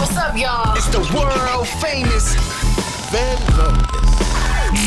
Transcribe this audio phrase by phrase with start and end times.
[0.00, 0.74] What's up, y'all?
[0.74, 2.34] It's the world famous
[3.10, 3.36] Van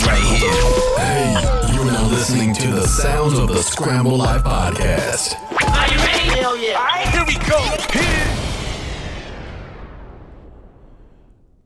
[0.07, 0.49] Right here.
[0.97, 5.35] Hey, you're now listening to the sounds of the Scramble Life podcast.
[5.69, 6.39] Are you ready?
[6.39, 6.77] Hell yeah.
[6.79, 7.59] All right, Here we go.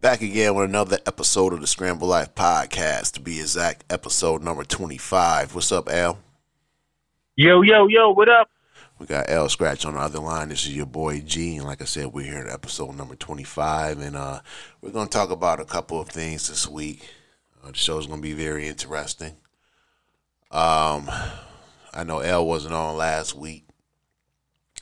[0.02, 3.14] Back again with another episode of the Scramble Life podcast.
[3.14, 5.56] To be exact, episode number 25.
[5.56, 6.20] What's up, Al?
[7.38, 8.50] Yo, yo, yo, what up?
[9.00, 10.50] We got L Scratch on the other line.
[10.50, 14.00] This is your boy G, and like I said, we're here at episode number twenty-five,
[14.00, 14.40] and uh,
[14.82, 17.08] we're gonna talk about a couple of things this week.
[17.64, 19.36] Uh, the show's gonna be very interesting.
[20.50, 21.10] Um,
[21.94, 23.66] I know L wasn't on last week.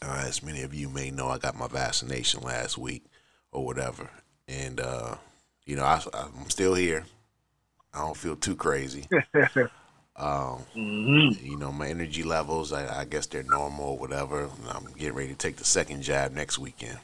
[0.02, 3.06] Uh, as many of you may know, I got my vaccination last week
[3.52, 4.10] or whatever,
[4.48, 5.16] and uh,
[5.66, 7.06] you know I, I'm still here.
[7.94, 9.08] I don't feel too crazy.
[10.18, 14.50] Um, You know, my energy levels, I, I guess they're normal or whatever.
[14.70, 17.00] I'm getting ready to take the second jab next weekend.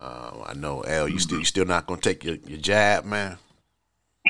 [0.00, 3.36] Uh, I know, L, you still you still not gonna take your, your jab, man?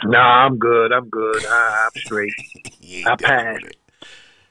[0.05, 0.93] Nah, I'm good.
[0.93, 1.45] I'm good.
[1.45, 2.33] I, I'm straight.
[3.07, 3.65] I passed.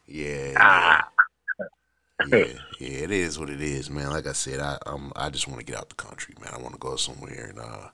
[0.06, 1.08] Yeah, Ah.
[2.28, 2.46] yeah, yeah,
[2.80, 2.88] yeah.
[2.90, 4.12] It is what it is, man.
[4.12, 6.54] Like I said, I um, I just want to get out the country, man.
[6.54, 7.90] I want to go somewhere, and uh,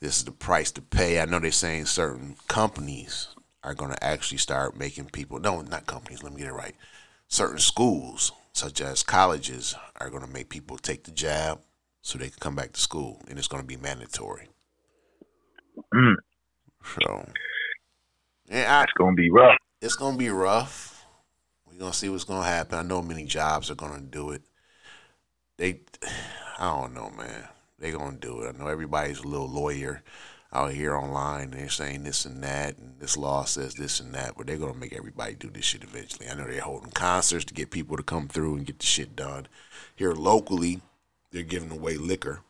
[0.00, 1.20] this is the price to pay.
[1.20, 3.28] I know they're saying certain companies
[3.64, 5.38] are going to actually start making people.
[5.38, 6.22] No, not companies.
[6.22, 6.74] Let me get it right.
[7.28, 11.60] Certain schools, such as colleges, are going to make people take the jab
[12.02, 14.48] so they can come back to school, and it's going to be mandatory.
[15.94, 16.14] Mm.
[17.00, 17.26] So,
[18.50, 19.56] yeah, It's gonna be rough.
[19.80, 21.06] it's gonna be rough.
[21.66, 22.78] We're gonna see what's gonna happen.
[22.78, 24.42] I know many jobs are gonna do it.
[25.56, 25.80] They,
[26.58, 27.44] I don't know, man.
[27.78, 28.54] They're gonna do it.
[28.54, 30.02] I know everybody's a little lawyer
[30.52, 31.50] out here online.
[31.50, 34.74] They're saying this and that, and this law says this and that, but they're gonna
[34.74, 36.28] make everybody do this shit eventually.
[36.28, 39.16] I know they're holding concerts to get people to come through and get the shit
[39.16, 39.46] done.
[39.96, 40.80] Here locally,
[41.30, 42.40] they're giving away liquor.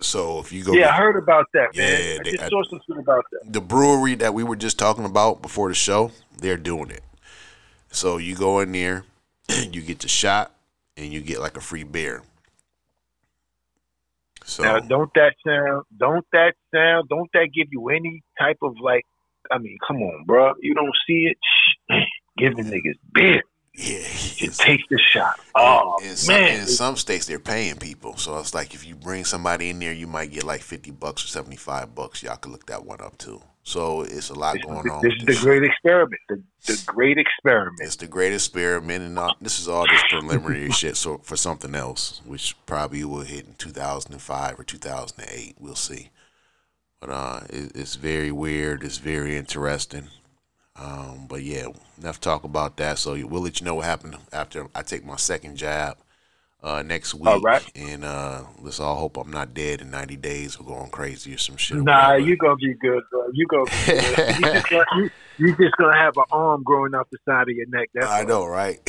[0.00, 1.88] So if you go, Yeah, get- I heard about that, man.
[2.00, 3.52] Yeah, I they- just saw something about that.
[3.52, 7.04] the brewery that we were just talking about before the show, they're doing it.
[7.92, 9.04] So you go in there,
[9.48, 10.52] you get the shot,
[10.96, 12.22] and you get like a free beer.
[14.44, 15.84] So Now, don't that sound?
[15.96, 17.08] Don't that sound?
[17.08, 19.04] Don't that give you any type of like?
[19.50, 20.52] I mean, come on, bro.
[20.60, 21.36] You don't see it.
[21.42, 21.94] Shh.
[22.38, 23.42] Give the niggas beer.
[23.74, 25.38] yeah, it's- take the shot.
[25.54, 28.16] Oh in man, in some states they're paying people.
[28.16, 31.24] So it's like if you bring somebody in there, you might get like fifty bucks
[31.24, 32.22] or seventy five bucks.
[32.22, 33.42] Y'all can look that one up too.
[33.64, 35.02] So it's a lot this, going on.
[35.02, 36.20] this is the great experiment.
[36.28, 37.80] The, the great experiment.
[37.80, 40.96] It's the great experiment, and all, this is all this preliminary shit.
[40.96, 46.10] So for something else, which probably will hit in 2005 or 2008, we'll see.
[47.00, 48.82] But uh, it, it's very weird.
[48.82, 50.08] It's very interesting.
[50.74, 51.66] Um, but yeah,
[52.00, 52.98] enough talk about that.
[52.98, 55.98] So we'll let you know what happened after I take my second jab
[56.62, 57.26] uh, next week.
[57.26, 57.62] All right.
[57.74, 61.38] And uh, let's all hope I'm not dead in 90 days or going crazy or
[61.38, 61.78] some shit.
[61.78, 62.28] or Nah, whatever.
[62.28, 63.26] you gonna be good, bro.
[63.32, 64.36] You gonna be good.
[64.38, 67.54] you, just gonna, you, you just gonna have an arm growing out the side of
[67.56, 67.90] your neck.
[67.94, 68.80] That's I know, right?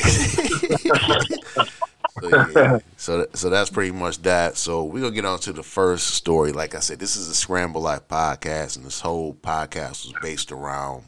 [2.20, 2.78] so, yeah.
[2.96, 4.56] so so that's pretty much that.
[4.56, 6.52] So we're gonna get on to the first story.
[6.52, 10.52] Like I said, this is a Scramble Life podcast, and this whole podcast was based
[10.52, 11.04] around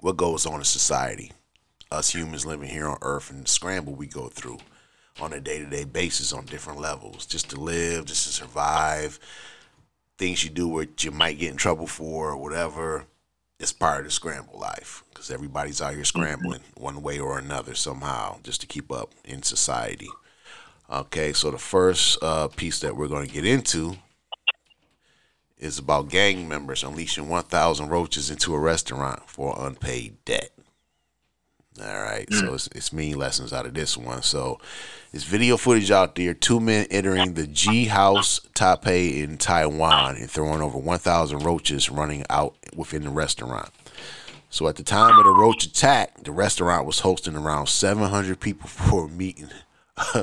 [0.00, 1.32] what goes on in society.
[1.90, 4.58] Us humans living here on Earth and the scramble we go through
[5.20, 9.18] on a day to day basis on different levels, just to live, just to survive.
[10.18, 13.06] Things you do where you might get in trouble for or whatever
[13.58, 17.74] it's part of the scramble life because everybody's out here scrambling one way or another
[17.74, 20.08] somehow just to keep up in society.
[20.90, 23.96] Okay, so the first uh, piece that we're going to get into
[25.58, 30.50] is about gang members unleashing 1,000 roaches into a restaurant for unpaid debt.
[31.78, 32.54] All right, so hmm.
[32.54, 34.22] it's, it's mean lessons out of this one.
[34.22, 34.58] So,
[35.12, 36.32] it's video footage out there.
[36.32, 42.24] Two men entering the G House Taipei in Taiwan and throwing over 1,000 roaches running
[42.30, 43.68] out within the restaurant.
[44.48, 48.68] So, at the time of the roach attack, the restaurant was hosting around 700 people
[48.70, 49.50] for a meeting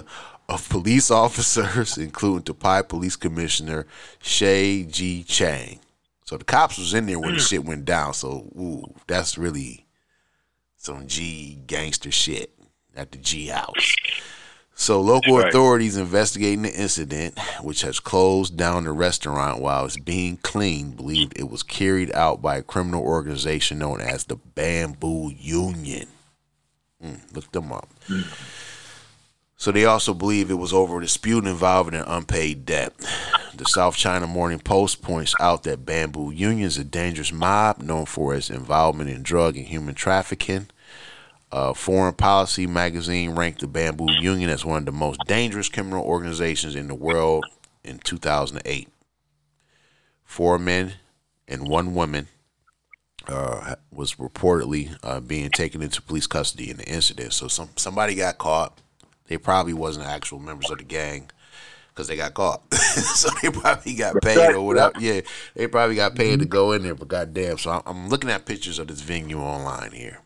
[0.49, 3.85] of police officers, including Taipei Police Commissioner
[4.21, 5.81] Shay G Chang.
[6.25, 7.45] So, the cops was in there when the hmm.
[7.45, 8.15] shit went down.
[8.15, 9.82] So, ooh, that's really
[10.83, 12.53] some G gangster shit
[12.93, 13.95] at the G house.
[14.75, 15.47] So local right.
[15.47, 21.39] authorities investigating the incident, which has closed down the restaurant while it's being cleaned, believed
[21.39, 26.07] it was carried out by a criminal organization known as the Bamboo Union.
[27.01, 27.87] Mm, look them up.
[29.55, 32.93] So they also believe it was over a dispute involving an unpaid debt.
[33.55, 38.05] The South China Morning Post points out that Bamboo Union is a dangerous mob known
[38.05, 40.67] for its involvement in drug and human trafficking.
[41.53, 46.03] Uh, Foreign Policy magazine ranked the Bamboo Union as one of the most dangerous criminal
[46.03, 47.45] organizations in the world
[47.83, 48.89] in 2008.
[50.23, 50.93] Four men
[51.47, 52.27] and one woman
[53.27, 57.33] uh, was reportedly uh, being taken into police custody in the incident.
[57.33, 58.79] So some somebody got caught.
[59.27, 61.29] They probably wasn't actual members of the gang
[61.89, 62.73] because they got caught.
[62.73, 64.93] so they probably got paid or whatever.
[64.99, 65.21] Yeah,
[65.53, 66.95] they probably got paid to go in there.
[66.95, 70.17] But goddamn, so I'm, I'm looking at pictures of this venue online here.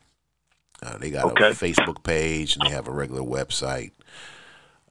[0.81, 1.49] Uh, they got Okay.
[1.49, 3.91] a Facebook page and they have a regular website.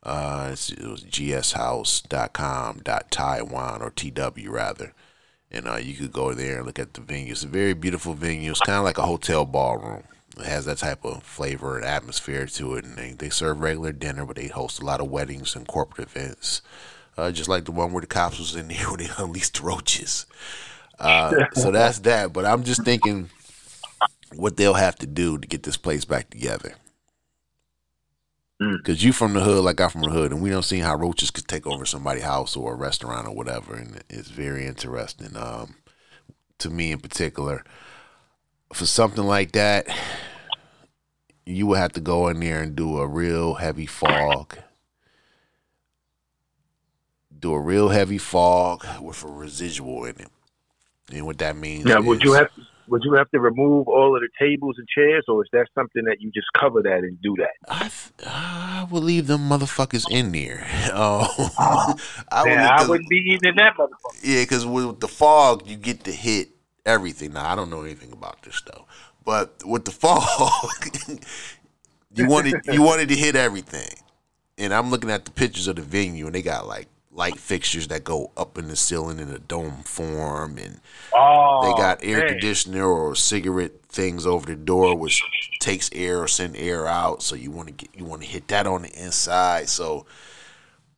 [0.02, 4.92] Uh, it's, it was gshouse.com dot Taiwan or TW rather.
[5.50, 7.32] And uh, you could go there and look at the venue.
[7.32, 8.50] It's a very beautiful venue.
[8.50, 10.02] It's kind of like a hotel ballroom.
[10.38, 12.84] It has that type of flavor and atmosphere to it.
[12.84, 16.08] And they, they serve regular dinner, but they host a lot of weddings and corporate
[16.08, 16.62] events.
[17.16, 19.66] Uh, just like the one where the cops was in there when they unleashed the
[19.66, 20.26] roaches.
[20.98, 22.32] Uh, so that's that.
[22.32, 23.30] But I'm just thinking
[24.34, 26.74] what they'll have to do to get this place back together.
[28.60, 28.82] Mm.
[28.84, 30.96] Cause you from the hood, like I'm from the hood, and we don't see how
[30.96, 35.36] roaches could take over somebody's house or a restaurant or whatever, and it's very interesting.
[35.36, 35.76] Um,
[36.58, 37.64] to me in particular,
[38.72, 39.86] for something like that,
[41.44, 44.56] you would have to go in there and do a real heavy fog,
[47.38, 50.28] do a real heavy fog with a residual in it,
[51.12, 51.84] and what that means.
[51.84, 52.48] Now, would you have
[52.88, 56.04] would you have to remove all of the tables and chairs, or is that something
[56.04, 57.50] that you just cover that and do that?
[57.68, 60.66] I, th- I would leave them motherfuckers in there.
[60.98, 61.96] Oh,
[62.30, 64.20] I would I wouldn't be eating in that motherfucker.
[64.22, 66.48] Yeah, because with the fog, you get to hit
[66.86, 67.32] everything.
[67.34, 68.84] Now, I don't know anything about this stuff,
[69.24, 71.20] but with the fog,
[72.14, 73.98] you wanted you wanted to hit everything.
[74.58, 77.88] And I'm looking at the pictures of the venue, and they got like light fixtures
[77.88, 80.80] that go up in the ceiling in a dome form, and
[81.14, 82.28] Oh, they got air man.
[82.28, 85.22] conditioner or cigarette things over the door, which
[85.60, 87.22] takes air or send air out.
[87.22, 89.68] So you want to get you want to hit that on the inside.
[89.68, 90.06] So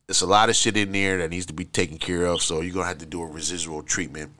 [0.09, 2.41] it's a lot of shit in there that needs to be taken care of.
[2.41, 4.31] So you're gonna have to do a residual treatment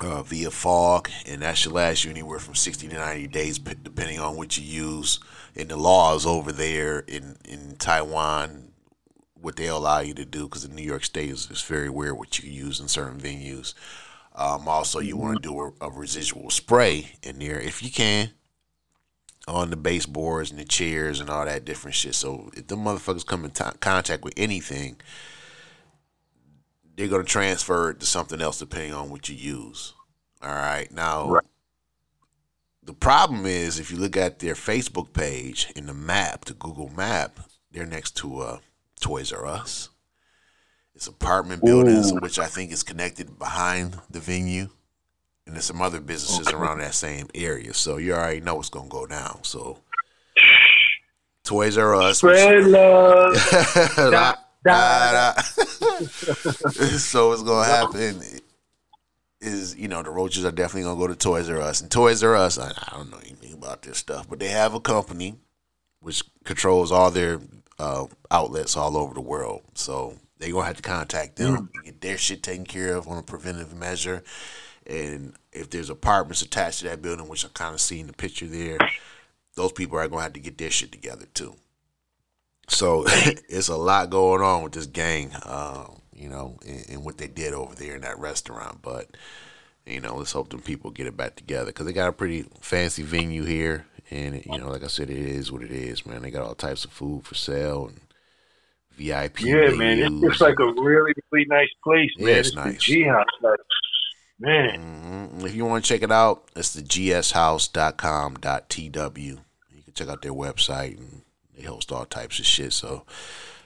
[0.00, 3.74] uh, via fog, and that should last you anywhere from 60 to 90 days, p-
[3.82, 5.20] depending on what you use.
[5.54, 8.65] And the laws over there in in Taiwan,
[9.46, 12.18] what they allow you to do, because in New York State is it's very weird
[12.18, 13.74] what you use in certain venues.
[14.34, 18.30] Um, also, you want to do a, a residual spray in there if you can
[19.46, 22.16] on the baseboards and the chairs and all that different shit.
[22.16, 24.96] So if the motherfuckers come in t- contact with anything,
[26.96, 29.94] they're gonna transfer it to something else depending on what you use.
[30.42, 31.30] All right, now.
[31.30, 31.44] Right.
[32.82, 36.88] The problem is if you look at their Facebook page in the map, the Google
[36.88, 37.38] map,
[37.70, 38.58] they're next to uh,
[39.06, 39.88] Toys R Us.
[40.96, 42.16] It's apartment buildings, Ooh.
[42.16, 44.68] which I think is connected behind the venue,
[45.46, 47.72] and there's some other businesses around that same area.
[47.72, 49.44] So you already know what's gonna go down.
[49.44, 49.78] So
[51.44, 52.20] Toys R Us.
[53.96, 55.40] Da- Da- da-
[56.98, 58.20] so what's gonna happen
[59.40, 62.24] is you know the roaches are definitely gonna go to Toys R Us and Toys
[62.24, 62.58] R Us.
[62.58, 65.36] I, I don't know anything about this stuff, but they have a company
[66.00, 67.38] which controls all their
[67.78, 69.62] uh, outlets all over the world.
[69.74, 73.22] So they're gonna have to contact them, get their shit taken care of on a
[73.22, 74.22] preventive measure.
[74.86, 78.12] And if there's apartments attached to that building, which I kind of see in the
[78.12, 78.78] picture there,
[79.54, 81.56] those people are gonna have to get their shit together too.
[82.68, 87.18] So it's a lot going on with this gang, uh, you know, and, and what
[87.18, 88.82] they did over there in that restaurant.
[88.82, 89.08] But
[89.86, 92.44] you know, let's hope them people get it back together because they got a pretty
[92.60, 96.22] fancy venue here, and you know, like I said, it is what it is, man.
[96.22, 98.00] They got all types of food for sale and
[98.96, 99.40] VIP.
[99.42, 102.38] Yeah, man, it looks like a really, really nice place, Yeah, man.
[102.38, 102.82] it's the nice.
[102.82, 103.58] G house, like,
[104.38, 104.80] man.
[105.40, 105.44] Mhm.
[105.46, 109.38] If you want to check it out, it's the gshouse.com.tw.
[109.74, 111.22] You can check out their website and
[111.56, 112.72] they host all types of shit.
[112.72, 113.04] So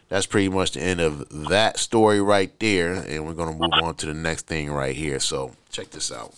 [0.09, 2.95] that's pretty much the end of that story right there.
[2.95, 5.21] And we're going to move on to the next thing right here.
[5.21, 6.35] So check this out.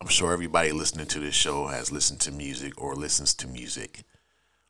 [0.00, 4.04] I'm sure everybody listening to this show has listened to music or listens to music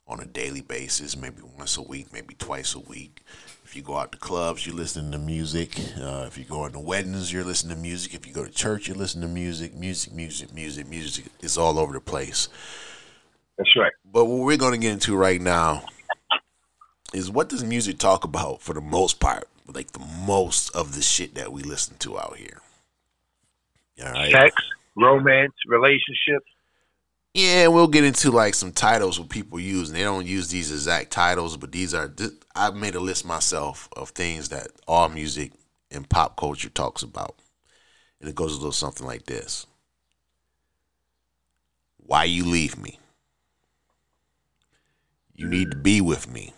[0.08, 3.22] on a daily basis, maybe once a week, maybe twice a week.
[3.64, 5.78] If you go out to clubs, you're listening to music.
[5.96, 8.14] Uh, if you go into weddings, you're listening to music.
[8.14, 9.72] If you go to church, you're listening to music.
[9.72, 11.26] Music, music, music, music.
[11.38, 12.48] It's all over the place.
[13.56, 13.92] That's right.
[14.04, 15.84] But what we're going to get into right now
[17.14, 19.48] is what does music talk about for the most part?
[19.72, 22.58] Like the most of the shit that we listen to out here.
[24.04, 24.32] All right.
[24.32, 24.56] Sex,
[24.96, 26.46] romance, relationships.
[27.34, 30.72] Yeah, we'll get into like some titles what people use, and they don't use these
[30.72, 32.08] exact titles, but these are.
[32.08, 35.52] This, I've made a list myself of things that all music
[35.92, 37.36] and pop culture talks about,
[38.20, 39.66] and it goes a little something like this:
[41.98, 42.98] Why you leave me?
[45.34, 46.52] You need to be with me.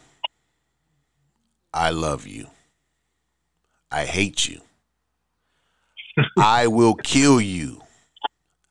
[1.72, 2.48] I love you.
[3.90, 4.60] I hate you.
[6.38, 7.82] I will kill you.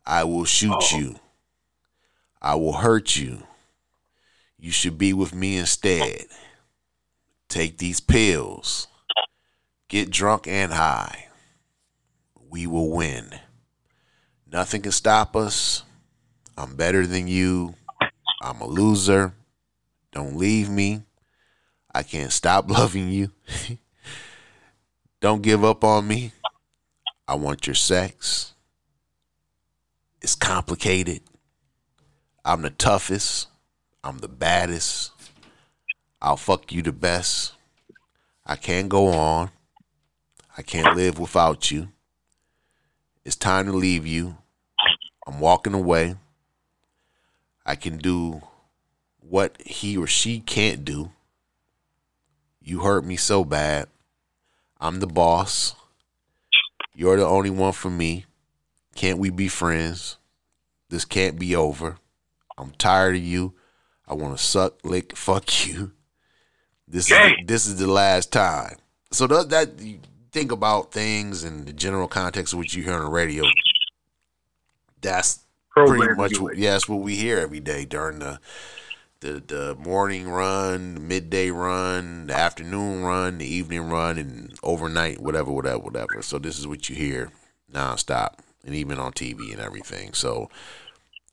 [0.06, 0.98] I will shoot Oh.
[0.98, 1.16] you.
[2.42, 3.44] I will hurt you.
[4.58, 6.26] You should be with me instead.
[7.50, 8.88] Take these pills.
[9.90, 11.28] Get drunk and high.
[12.50, 13.40] We will win.
[14.52, 15.84] Nothing can stop us.
[16.58, 17.76] I'm better than you.
[18.42, 19.34] I'm a loser.
[20.12, 21.04] Don't leave me.
[21.94, 23.32] I can't stop loving you.
[25.22, 26.32] Don't give up on me.
[27.28, 28.54] I want your sex.
[30.22, 31.22] It's complicated.
[32.46, 33.48] I'm the toughest.
[34.04, 35.12] I'm the baddest.
[36.22, 37.54] I'll fuck you the best.
[38.46, 39.50] I can't go on.
[40.56, 41.88] I can't live without you.
[43.26, 44.38] It's time to leave you.
[45.26, 46.18] I'm walking away.
[47.66, 48.44] I can do
[49.28, 51.12] what he or she can't do.
[52.62, 53.88] You hurt me so bad.
[54.80, 55.74] I'm the boss.
[56.94, 58.26] You're the only one for me.
[58.96, 60.18] Can't we be friends?
[60.90, 61.98] This can't be over.
[62.58, 63.54] I'm tired of you.
[64.08, 65.92] I want to suck, lick, fuck you.
[66.88, 68.76] This is this is the last time.
[69.12, 70.00] So that, that you
[70.32, 73.46] think about things in the general context of what you hear on the radio.
[75.02, 78.40] That's pretty much what, yeah, that's what we hear every day during the
[79.22, 85.20] the the morning run, the midday run, the afternoon run, the evening run, and overnight,
[85.22, 86.22] whatever, whatever, whatever.
[86.22, 87.32] So this is what you hear
[87.72, 90.14] nonstop, and even on TV and everything.
[90.14, 90.50] So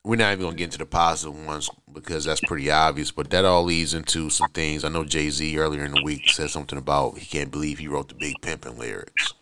[0.04, 3.11] we're not even gonna get into the positive ones because that's pretty obvious.
[3.11, 4.85] But that all leads into some things.
[4.85, 7.88] I know Jay Z earlier in the week said something about he can't believe he
[7.88, 9.35] wrote the Big Pimpin' lyrics,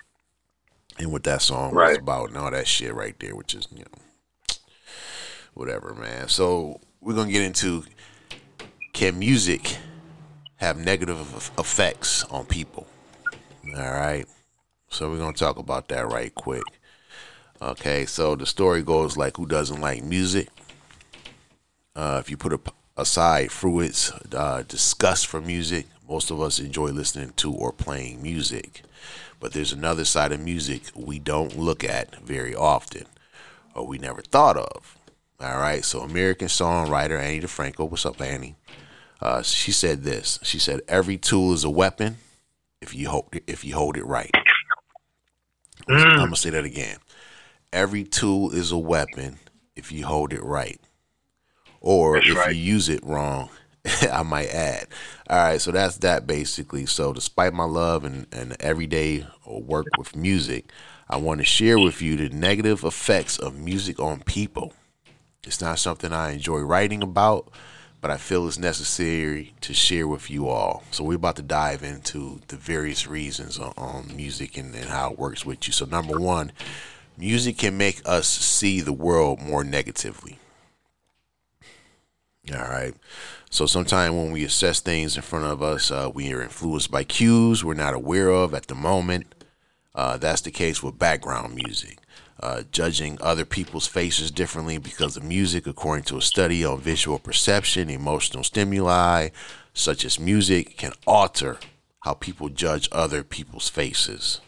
[0.98, 1.98] and what that song was Right.
[1.98, 4.56] about, and all that shit right there, which is you know
[5.54, 6.28] whatever, man.
[6.28, 7.84] So we're gonna get into
[8.92, 9.76] can music
[10.56, 12.86] have negative effects on people?
[13.76, 14.26] All right.
[14.88, 16.62] So we're gonna talk about that right quick.
[17.60, 20.48] Okay, so the story goes like, who doesn't like music?
[21.94, 22.60] Uh, if you put a,
[22.96, 28.82] aside Freud's uh, disgust for music, most of us enjoy listening to or playing music.
[29.40, 33.04] But there's another side of music we don't look at very often,
[33.74, 34.98] or we never thought of.
[35.40, 38.56] All right, so American songwriter Annie DiFranco, what's up, Annie?
[39.20, 40.38] Uh, she said this.
[40.42, 42.18] She said, "Every tool is a weapon
[42.82, 44.30] if you hold it, if you hold it right."
[45.88, 46.98] I'm gonna say that again.
[47.72, 49.38] Every tool is a weapon
[49.74, 50.80] if you hold it right,
[51.80, 52.54] or That's if right.
[52.54, 53.50] you use it wrong.
[54.10, 54.88] I might add.
[55.28, 56.86] All right, so that's that basically.
[56.86, 60.70] So, despite my love and, and everyday work with music,
[61.08, 64.72] I want to share with you the negative effects of music on people.
[65.44, 67.52] It's not something I enjoy writing about,
[68.00, 70.82] but I feel it's necessary to share with you all.
[70.90, 75.12] So we're about to dive into the various reasons on, on music and, and how
[75.12, 75.72] it works with you.
[75.72, 76.50] So number one,
[77.18, 80.38] music can make us see the world more negatively.
[82.52, 82.94] All right.
[83.50, 87.04] So sometimes when we assess things in front of us, uh, we are influenced by
[87.04, 89.34] cues we're not aware of at the moment.
[89.94, 91.98] Uh, that's the case with background music.
[92.38, 97.18] Uh, judging other people's faces differently because of music, according to a study on visual
[97.18, 99.30] perception, emotional stimuli,
[99.72, 101.58] such as music, can alter
[102.00, 104.40] how people judge other people's faces.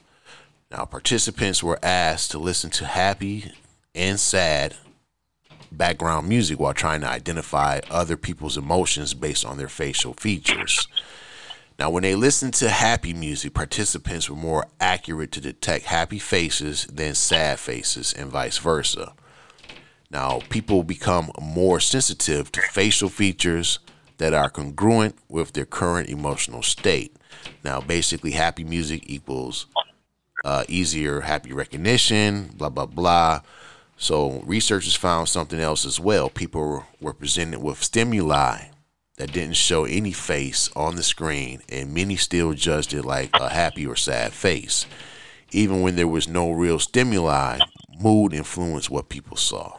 [0.70, 3.52] Now, participants were asked to listen to happy
[3.94, 4.76] and sad
[5.72, 10.86] background music while trying to identify other people's emotions based on their facial features.
[11.78, 16.86] Now, when they listened to happy music, participants were more accurate to detect happy faces
[16.86, 19.14] than sad faces, and vice versa.
[20.10, 23.78] Now, people become more sensitive to facial features
[24.18, 27.16] that are congruent with their current emotional state.
[27.64, 29.66] Now, basically, happy music equals
[30.48, 33.42] uh, easier happy recognition, blah, blah, blah.
[33.98, 36.30] So, researchers found something else as well.
[36.30, 38.68] People were, presented with stimuli
[39.16, 43.50] that didn't show any face on the screen, and many still judged it like a
[43.50, 44.86] happy or sad face.
[45.50, 47.58] Even when there was no real stimuli,
[48.00, 49.76] mood influenced what people saw.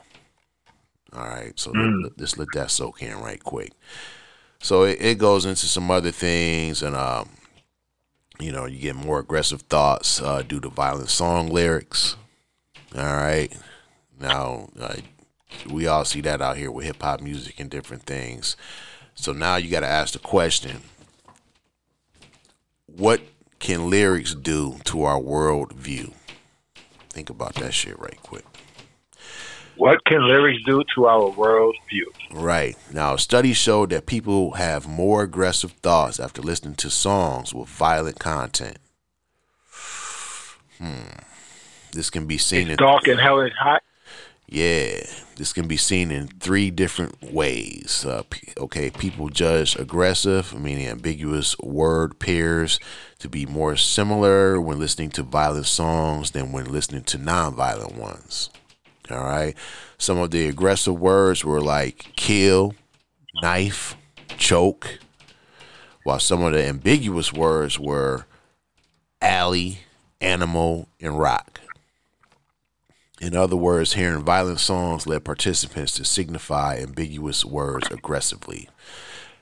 [1.14, 3.72] All right, so let, let's let that soak in right quick.
[4.62, 7.30] So it, it goes into some other things, and um,
[8.40, 12.16] you know, you get more aggressive thoughts uh, due to violent song lyrics.
[12.96, 13.52] All right,
[14.20, 14.96] now uh,
[15.70, 18.56] we all see that out here with hip hop music and different things.
[19.14, 20.82] So now you got to ask the question
[22.86, 23.22] what
[23.60, 26.14] can lyrics do to our world view?
[27.10, 28.46] Think about that shit right quick.
[29.80, 32.12] What can lyrics do to our world view?
[32.32, 32.76] Right.
[32.92, 38.20] Now, studies show that people have more aggressive thoughts after listening to songs with violent
[38.20, 38.78] content.
[40.80, 41.20] Hmm.
[41.94, 43.82] This can be seen in dark and hell is hot.
[44.50, 45.06] Yeah,
[45.38, 48.06] this can be seen in three different ways.
[48.06, 48.24] Uh,
[48.58, 52.82] okay, people judge aggressive, meaning ambiguous word pairs,
[53.20, 58.50] to be more similar when listening to violent songs than when listening to non-violent ones.
[59.12, 59.56] All right,
[59.98, 62.76] some of the aggressive words were like kill,
[63.42, 63.96] knife,
[64.38, 65.00] choke,
[66.04, 68.26] while some of the ambiguous words were
[69.22, 69.80] alley,
[70.22, 71.60] animal, and rock.
[73.22, 78.70] In other words, hearing violent songs led participants to signify ambiguous words aggressively.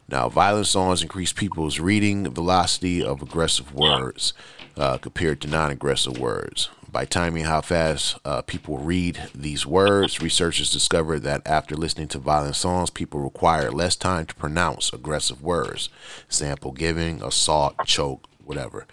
[0.10, 4.34] Now, violent songs increase people's reading velocity of aggressive words
[4.78, 6.70] uh, compared to non aggressive words.
[6.90, 12.20] By timing how fast uh, people read these words, researchers discovered that after listening to
[12.20, 15.90] violent songs, people require less time to pronounce aggressive words.
[16.28, 18.88] Example giving, assault, choke, whatever.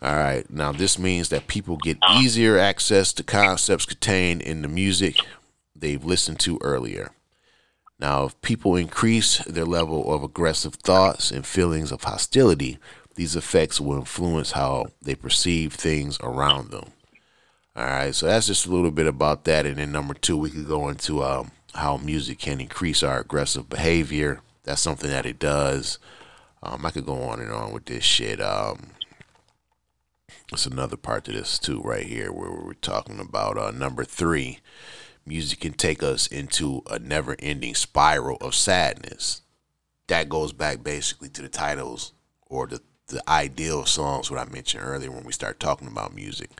[0.00, 0.48] All right.
[0.48, 5.16] Now, this means that people get easier access to concepts contained in the music
[5.74, 7.10] they've listened to earlier.
[7.98, 12.78] Now, if people increase their level of aggressive thoughts and feelings of hostility,
[13.14, 16.92] these effects will influence how they perceive things around them.
[17.76, 18.14] All right.
[18.14, 19.66] So that's just a little bit about that.
[19.66, 23.68] And then number two, we could go into um, how music can increase our aggressive
[23.68, 24.40] behavior.
[24.64, 25.98] That's something that it does.
[26.62, 28.40] Um, I could go on and on with this shit.
[28.40, 28.92] Um,
[30.50, 34.60] it's another part to this too, right here, where we're talking about uh, number three.
[35.26, 39.42] Music can take us into a never-ending spiral of sadness.
[40.06, 42.12] That goes back basically to the titles
[42.46, 46.50] or the the ideal songs, what I mentioned earlier when we start talking about music.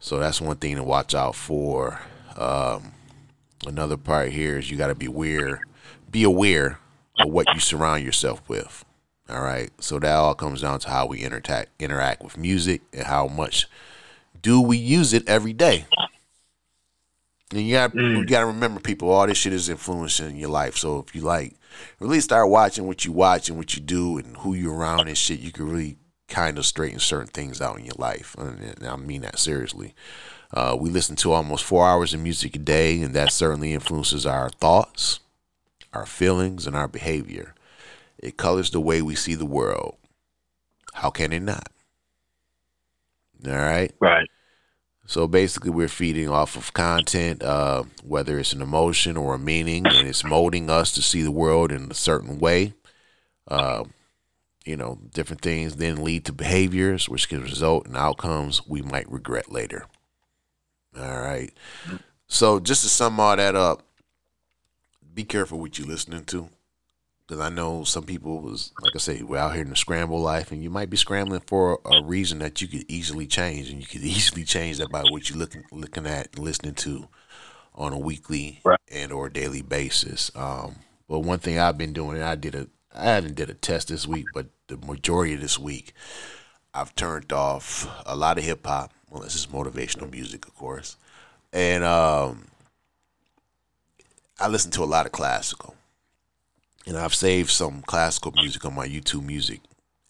[0.00, 2.00] So that's one thing to watch out for.
[2.36, 2.92] Um,
[3.66, 5.60] another part here is you got to be aware,
[6.10, 6.78] be aware
[7.18, 8.84] of what you surround yourself with.
[9.28, 9.70] All right.
[9.78, 13.68] So that all comes down to how we interact interact with music and how much
[14.42, 15.84] do we use it every day.
[17.52, 20.76] And you got you got to remember, people, all this shit is influencing your life.
[20.76, 21.54] So if you like,
[21.98, 25.18] really start watching what you watch and what you do and who you're around and
[25.18, 25.98] shit, you can really
[26.30, 28.34] kind of straighten certain things out in your life.
[28.38, 29.94] And I mean that seriously.
[30.52, 34.26] Uh, we listen to almost four hours of music a day, and that certainly influences
[34.26, 35.20] our thoughts,
[35.92, 37.54] our feelings, and our behavior.
[38.18, 39.96] It colors the way we see the world.
[40.94, 41.68] How can it not?
[43.46, 43.92] All right.
[44.00, 44.28] Right.
[45.06, 49.86] So basically, we're feeding off of content, uh, whether it's an emotion or a meaning,
[49.86, 52.74] and it's molding us to see the world in a certain way.
[53.48, 53.84] Uh,
[54.64, 59.10] you know, different things then lead to behaviors, which can result in outcomes we might
[59.10, 59.86] regret later.
[60.98, 61.52] All right.
[62.26, 63.82] So just to sum all that up,
[65.14, 66.48] be careful what you're listening to.
[67.26, 70.20] Because I know some people was like I say, we're out here in the scramble
[70.20, 73.80] life, and you might be scrambling for a reason that you could easily change, and
[73.80, 77.06] you could easily change that by what you're looking looking at and listening to
[77.76, 78.80] on a weekly Right.
[78.90, 80.32] and or daily basis.
[80.34, 80.76] Um,
[81.08, 83.88] but one thing I've been doing, and I did a, I haven't did a test
[83.88, 85.94] this week, but the majority of this week,
[86.74, 90.96] I've turned off a lot of hip hop, Well, this is motivational music, of course,
[91.52, 92.48] and um,
[94.38, 95.74] I listen to a lot of classical.
[96.86, 99.60] And I've saved some classical music on my YouTube Music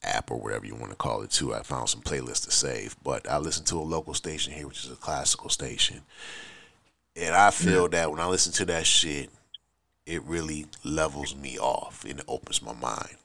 [0.03, 1.53] app or whatever you want to call it too.
[1.53, 4.85] I found some playlists to save, but I listen to a local station here, which
[4.85, 6.03] is a classical station,
[7.16, 9.31] and I feel that when I listen to that shit,
[10.11, 13.16] it really levels me off and it opens my mind.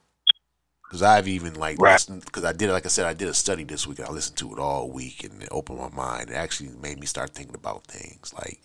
[0.91, 3.85] Cause I've even like because I did like I said I did a study this
[3.87, 3.99] week.
[3.99, 6.29] and I listened to it all week and it opened my mind.
[6.29, 8.33] It actually made me start thinking about things.
[8.33, 8.59] Like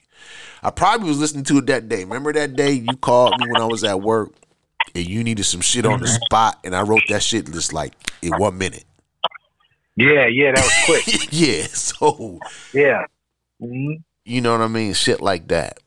[0.62, 2.04] I probably was listening to it that day.
[2.04, 4.32] Remember that day you called me when I was at work
[4.94, 7.94] and you needed some shit on the spot, and I wrote that shit just like
[8.22, 8.84] in one minute.
[9.96, 11.28] Yeah, yeah, that was quick.
[11.32, 12.38] yeah, so
[12.72, 13.06] yeah.
[13.60, 15.80] hmm you know what I mean, shit like that.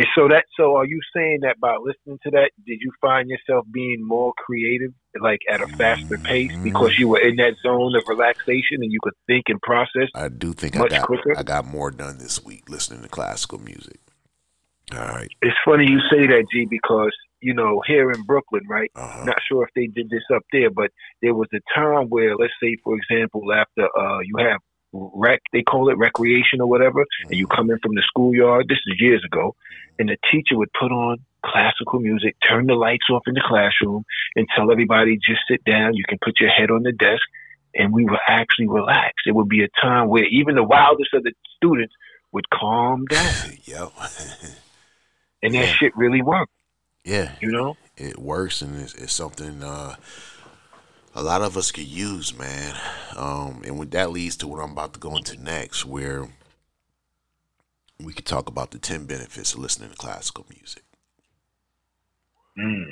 [0.00, 3.28] And so that so are you saying that by listening to that, did you find
[3.28, 7.94] yourself being more creative, like at a faster pace, because you were in that zone
[7.94, 10.08] of relaxation and you could think and process?
[10.14, 11.36] I do think I got quicker?
[11.36, 14.00] I got more done this week listening to classical music.
[14.94, 15.28] All right.
[15.42, 18.90] It's funny you say that, G, because you know here in Brooklyn, right?
[18.96, 19.24] Uh-huh.
[19.24, 22.54] Not sure if they did this up there, but there was a time where, let's
[22.62, 24.60] say, for example, after uh, you have
[24.92, 28.66] rec, they call it recreation or whatever, and you come in from the schoolyard.
[28.68, 29.54] This is years ago,
[29.98, 34.04] and the teacher would put on classical music, turn the lights off in the classroom,
[34.36, 35.94] and tell everybody just sit down.
[35.94, 37.22] You can put your head on the desk,
[37.74, 39.14] and we would actually relax.
[39.26, 41.94] It would be a time where even the wildest of the students
[42.32, 43.92] would calm down, Yep.
[45.42, 45.72] and that Yeah.
[45.74, 46.52] shit really worked.
[47.04, 47.32] yeah.
[47.40, 47.76] You know?
[47.96, 49.96] It works and it's, it's something uh,
[51.14, 52.74] a lot of us could use, man.
[53.16, 56.28] Um, and what that leads to what I'm about to go into next, where
[57.98, 60.84] we could talk about the 10 benefits of listening to classical music.
[62.58, 62.84] Mm.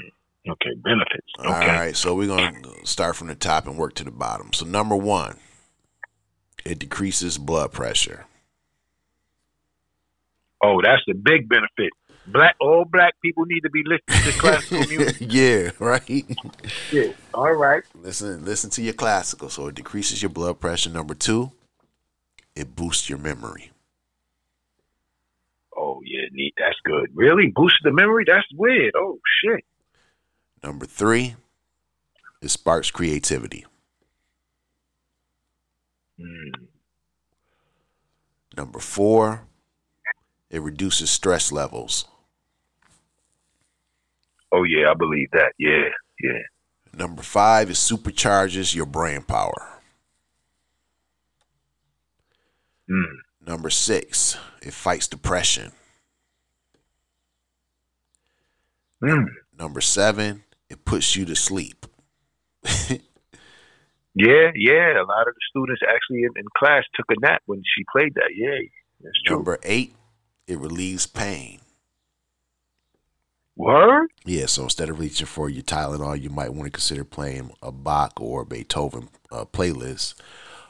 [0.50, 1.26] Okay, benefits.
[1.38, 1.66] All Okay.
[1.68, 4.52] right, so we're going to start from the top and work to the bottom.
[4.52, 5.37] So, number one,
[6.64, 8.26] it decreases blood pressure.
[10.62, 11.92] Oh, that's the big benefit.
[12.32, 15.16] Black all black people need to be listening to classical music.
[15.20, 16.24] yeah, right.
[16.92, 17.12] Yeah.
[17.32, 17.82] All right.
[17.94, 19.48] Listen, listen to your classical.
[19.48, 20.90] So it decreases your blood pressure.
[20.90, 21.52] Number two,
[22.54, 23.70] it boosts your memory.
[25.76, 26.54] Oh yeah, neat.
[26.58, 27.10] That's good.
[27.14, 27.52] Really?
[27.54, 28.24] Boost the memory?
[28.26, 28.92] That's weird.
[28.96, 29.64] Oh shit.
[30.62, 31.36] Number three,
[32.42, 33.64] it sparks creativity.
[36.20, 36.66] Mm.
[38.56, 39.42] Number four,
[40.50, 42.06] it reduces stress levels.
[44.52, 45.52] Oh yeah, I believe that.
[45.58, 45.88] Yeah,
[46.22, 46.40] yeah.
[46.96, 49.80] Number five, it supercharges your brain power.
[52.90, 53.18] Mm.
[53.46, 55.72] Number six, it fights depression.
[59.02, 59.26] Mm.
[59.58, 61.87] Number seven, it puts you to sleep.
[64.18, 65.00] Yeah, yeah.
[65.00, 68.14] A lot of the students actually in, in class took a nap when she played
[68.14, 68.30] that.
[68.34, 68.58] Yeah,
[69.00, 69.37] that's true.
[69.37, 69.94] Number eight,
[70.48, 71.61] it relieves pain.
[73.59, 74.09] Word?
[74.25, 77.73] Yeah, so instead of reaching for your Tylenol, you might want to consider playing a
[77.73, 80.14] Bach or Beethoven uh, playlist.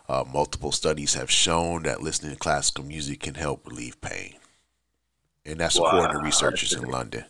[0.09, 4.37] Uh, multiple studies have shown that listening to classical music can help relieve pain,
[5.45, 7.27] and that's according to researchers in London.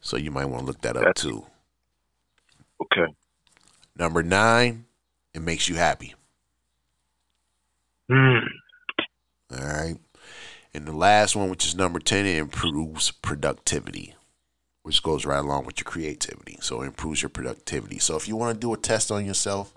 [0.00, 1.46] So you might want to look that up That's- too.
[2.82, 3.14] Okay.
[3.96, 4.86] Number nine,
[5.32, 6.14] it makes you happy.
[8.10, 8.40] Mm.
[9.52, 9.96] All right,
[10.74, 14.16] and the last one, which is number ten, it improves productivity.
[14.90, 16.58] Which goes right along with your creativity.
[16.60, 18.00] So it improves your productivity.
[18.00, 19.72] So if you want to do a test on yourself,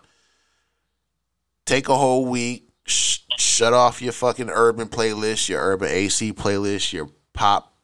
[1.67, 6.93] take a whole week, sh- shut off your fucking urban playlist, your urban AC playlist,
[6.93, 7.75] your pop,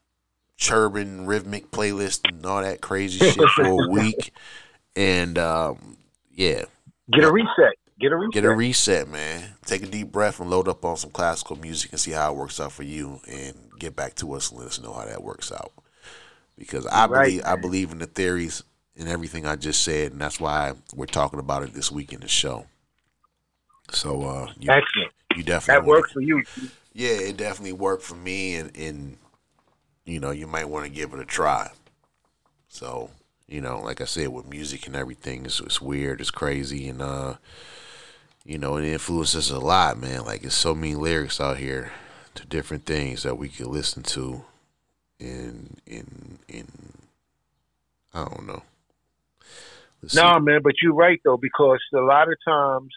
[0.57, 4.33] churban, rhythmic playlist, and all that crazy shit for a week.
[4.95, 5.97] And um,
[6.33, 6.63] yeah,
[7.13, 7.75] Get a reset.
[7.99, 8.33] Get a reset.
[8.33, 9.51] get a reset, man.
[9.67, 12.37] Take a deep breath and load up on some classical music and see how it
[12.37, 15.21] works out for you, and get back to us and let us know how that
[15.21, 15.71] works out.
[16.59, 17.25] Because I Right.
[17.29, 18.63] believe I believe in the theories
[18.97, 22.19] and everything I just said, and that's why we're talking about it this week in
[22.19, 22.67] the show.
[23.91, 25.11] So uh, you, Excellent.
[25.35, 26.43] you definitely That works for you.
[26.93, 29.17] yeah, it definitely worked for me, and, and
[30.05, 31.71] you know, you might want to give it a try.
[32.67, 33.09] So,
[33.47, 37.01] you know, like I said, with music and everything, it's, it's weird, it's crazy, and
[37.01, 37.35] uh,
[38.45, 40.25] you know, it influences a lot, man.
[40.25, 41.93] Like, it's so many lyrics out here
[42.35, 44.43] to different things that we could listen to,
[45.19, 46.67] in in in
[48.13, 48.63] I don't know.
[50.01, 50.15] Let's.
[50.15, 52.93] No, man, but you're right though, because a lot of times,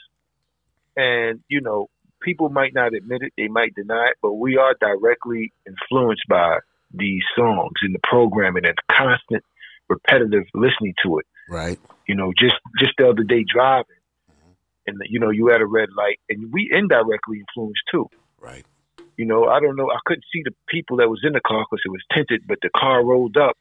[0.96, 1.88] and you know,
[2.22, 6.58] people might not admit it, they might deny it, but we are directly influenced by
[6.94, 9.44] these songs and the programming and the constant
[9.88, 11.26] repetitive listening to it.
[11.48, 11.78] right?
[12.06, 13.84] You know, just just the other day driving,
[14.30, 14.52] mm-hmm.
[14.86, 18.08] and you know, you had a red light, and we indirectly influenced too.
[18.40, 18.64] Right.
[19.22, 19.88] You know, I don't know.
[19.88, 22.58] I couldn't see the people that was in the car because it was tinted, but
[22.60, 23.56] the car rolled up,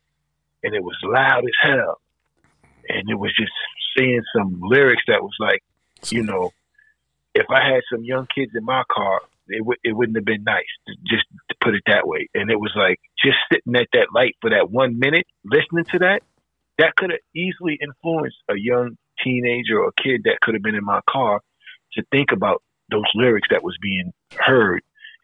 [0.63, 2.01] and it was loud as hell,
[2.89, 3.51] and it was just
[3.95, 5.61] saying some lyrics that was like,
[6.09, 6.51] you know,
[7.35, 10.43] if I had some young kids in my car, it would it wouldn't have been
[10.43, 10.65] nice.
[11.05, 12.27] Just to put it that way.
[12.33, 15.99] And it was like just sitting at that light for that one minute, listening to
[15.99, 16.23] that,
[16.79, 20.73] that could have easily influenced a young teenager or a kid that could have been
[20.73, 21.39] in my car
[21.93, 24.81] to think about those lyrics that was being heard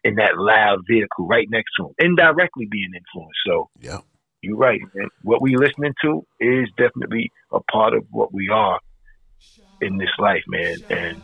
[0.08, 3.38] in that loud vehicle right next to him, indirectly being influenced.
[3.46, 4.00] So Yeah.
[4.40, 5.08] you're right, man.
[5.22, 8.80] What we listening to is definitely a part of what we are
[9.82, 10.76] in this life, man.
[10.88, 11.22] And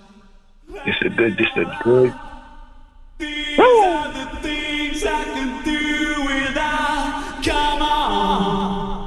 [0.84, 2.12] it's a good, it's a good.
[3.18, 7.42] These are the things I can do without.
[7.42, 9.04] Come on.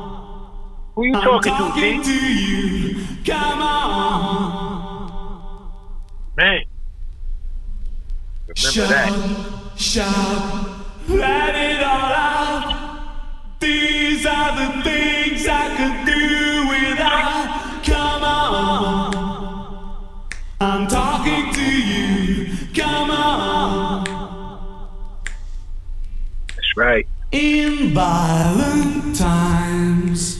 [0.96, 3.06] Who you I'm talking, talking to, to you.
[3.26, 5.12] Come on.
[6.36, 6.63] Man.
[8.48, 9.47] Remember that.
[9.78, 10.70] Shout,
[11.08, 13.60] let it all out.
[13.60, 17.84] These are the things I could do without.
[17.84, 19.18] Come on.
[20.60, 22.68] I'm talking to you.
[22.74, 24.04] Come on.
[26.48, 27.08] That's right.
[27.32, 30.38] In violent times,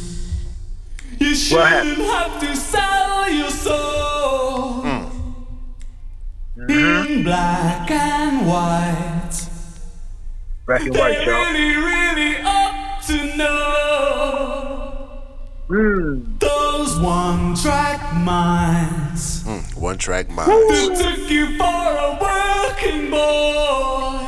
[1.19, 4.82] you shouldn't have to sell your soul.
[4.82, 6.71] Hmm.
[6.71, 9.16] In black and white,
[10.67, 11.45] Black and They white, y'all.
[11.45, 15.13] really, really ought to know
[15.69, 16.39] Mm.
[16.39, 19.43] those one-track minds
[19.75, 20.51] One track minds.
[20.51, 24.25] that took you for a working boy.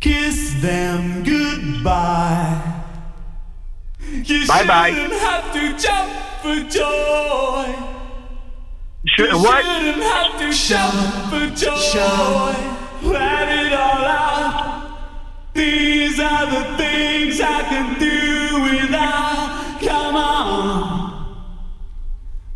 [0.00, 2.60] Kiss them goodbye.
[4.10, 4.90] You Bye-bye.
[4.92, 6.12] shouldn't have to jump
[6.42, 7.74] for joy.
[9.02, 9.64] You shouldn't what?
[9.64, 10.92] Shouldn't have to shout
[11.30, 11.70] for joy.
[11.72, 14.98] Let it all out.
[15.54, 19.80] These are the things I can do without.
[19.80, 20.94] Come on.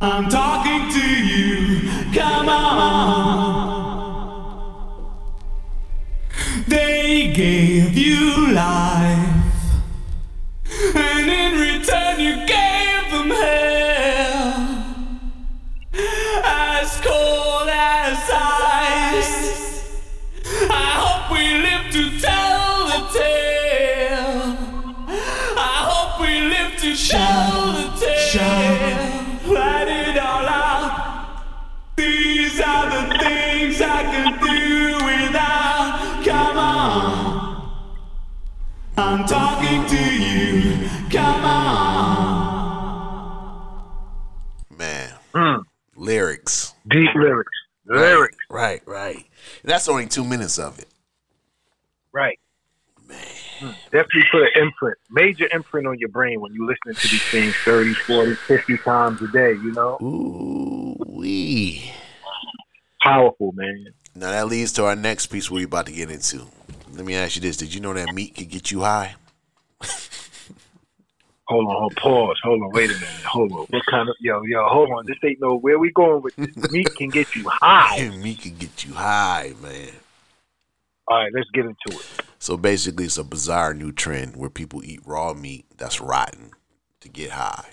[0.00, 2.12] I'm talking to you.
[2.12, 3.68] Come on.
[6.66, 9.34] They gave you life.
[10.94, 14.78] And in return, you gave them hell
[16.44, 19.37] as cold as ice.
[21.98, 24.56] To tell the tale.
[25.58, 29.52] I hope we live to tell the tale.
[29.52, 31.42] Let it all out.
[31.96, 36.22] These are the things I can do without.
[36.24, 37.72] Come on.
[38.96, 40.88] I'm talking to you.
[41.10, 42.28] Come on.
[44.78, 45.14] Man.
[45.34, 45.64] Mm.
[45.96, 46.74] Lyrics.
[46.86, 47.50] Deep lyrics.
[47.86, 48.38] Lyrics.
[48.48, 49.16] Right, right.
[49.16, 50.86] And that's only two minutes of it.
[52.12, 52.38] Right.
[53.08, 53.74] Mm.
[53.90, 57.54] Definitely put an imprint, major imprint on your brain when you listening to these things
[57.64, 59.98] 30, 40, 50 times a day, you know?
[60.00, 60.68] Ooh
[61.18, 61.92] wee.
[63.02, 63.88] Powerful, man.
[64.14, 66.46] Now that leads to our next piece we're about to get into.
[66.92, 69.14] Let me ask you this: Did you know that meat could get you high?
[71.48, 72.38] Hold on, hold, pause.
[72.44, 73.08] Hold on, wait a minute.
[73.24, 73.66] Hold on.
[73.70, 75.06] What kind of, yo, yo, hold on.
[75.06, 76.54] This ain't no, where we going with this?
[76.70, 78.06] Meat can get you high.
[78.22, 79.88] meat can get you high, man.
[81.10, 82.06] All right, let's get into it.
[82.38, 86.50] So basically, it's a bizarre new trend where people eat raw meat that's rotten
[87.00, 87.70] to get high.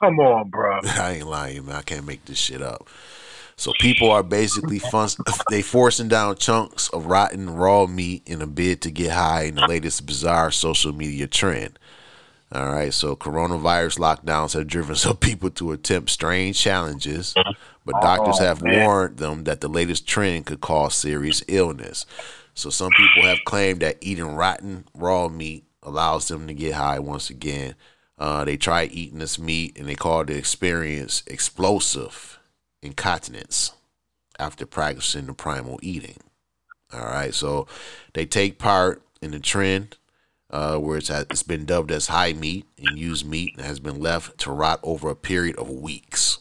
[0.00, 0.80] Come on, bro.
[0.84, 1.76] I ain't lying, man.
[1.76, 2.88] I can't make this shit up.
[3.56, 5.10] So people are basically fun-
[5.50, 9.54] they forcing down chunks of rotten raw meat in a bid to get high in
[9.54, 11.78] the latest bizarre social media trend.
[12.54, 17.34] All right, so coronavirus lockdowns have driven some people to attempt strange challenges,
[17.86, 18.84] but doctors Oh, have man.
[18.84, 22.04] warned them that the latest trend could cause serious illness.
[22.54, 26.98] So some people have claimed that eating rotten raw meat allows them to get high
[26.98, 27.74] once again.
[28.18, 32.38] Uh, they tried eating this meat and they called the experience explosive
[32.82, 33.72] incontinence
[34.38, 36.18] after practicing the primal eating.
[36.92, 37.66] All right, so
[38.12, 39.96] they take part in the trend
[40.52, 44.00] uh, where it's, it's been dubbed as high meat and used meat and has been
[44.00, 46.38] left to rot over a period of weeks.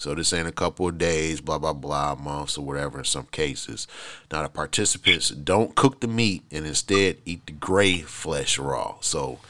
[0.00, 2.98] So this ain't a couple of days, blah blah blah, months or whatever.
[3.00, 3.88] In some cases,
[4.30, 8.94] now the participants don't cook the meat and instead eat the gray flesh raw.
[9.00, 9.40] So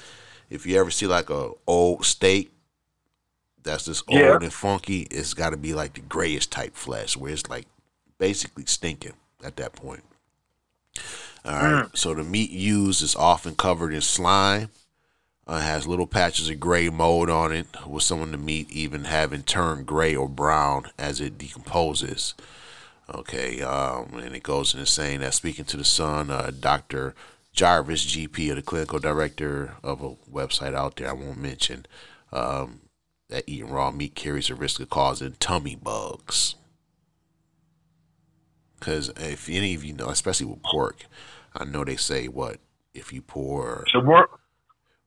[0.49, 2.51] if you ever see like a old steak
[3.63, 4.39] that's just old Yeah.
[4.41, 7.67] and funky, it's got to be like the grayish type flesh where it's like
[8.17, 9.13] basically stinking
[9.45, 10.03] at that point.
[11.45, 11.87] All right.
[11.97, 14.71] So the meat used is often covered in slime.
[15.47, 19.05] Uh, has little patches of gray mold on it, with some of the meat even
[19.05, 22.35] having turned gray or brown as it decomposes.
[23.15, 27.15] Okay, um, and it goes into saying that speaking to the Sun, uh, Dr.
[27.55, 31.87] Jarvis, GP, of the clinical director of a website out there I won't mention,
[32.31, 32.81] um,
[33.31, 36.57] that eating raw meat carries a risk of causing tummy bugs.
[38.79, 41.05] Because if any of you know, especially with pork,
[41.57, 42.59] I know they say what
[42.95, 44.31] if you pour So work.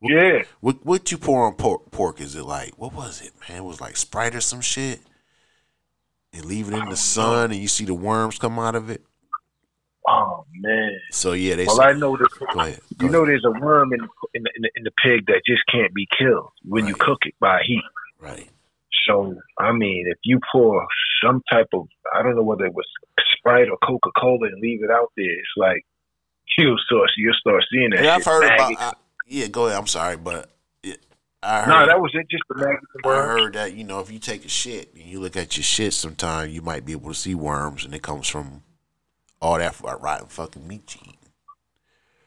[0.01, 0.43] Yeah.
[0.61, 3.63] what what you pour on pork, pork is it like what was it man it
[3.63, 4.99] was like sprite or some shit
[6.33, 9.03] and leave it in the sun and you see the worms come out of it
[10.07, 10.97] Oh man.
[11.11, 12.27] so yeah they Well, say, I know that.
[12.53, 13.29] go ahead go You know, ahead.
[13.29, 13.99] there's a worm in
[14.33, 17.19] in the, in the, in the pig that just can't be killed when you cook
[17.25, 17.83] it by heat.
[18.19, 18.49] right
[19.07, 20.85] So, I mean, if you pour
[21.23, 22.85] some type of, I don't know whether it was
[23.37, 25.85] Sprite or Coca Cola and leave it out there, it's like
[26.57, 28.03] you'll start, you'll start seeing that.
[28.03, 28.93] yeah I've heard about I,
[29.27, 30.51] yeah go ahead I'm sorry but
[30.83, 31.03] it,
[31.41, 32.27] I heard no, that was it.
[32.29, 35.19] Just the maggots I heard that you know if you take a shit and you
[35.19, 38.27] look at your shit sometimes you might be able to see worms and it comes
[38.27, 38.63] from
[39.41, 41.17] all that rotten fucking meat you eat.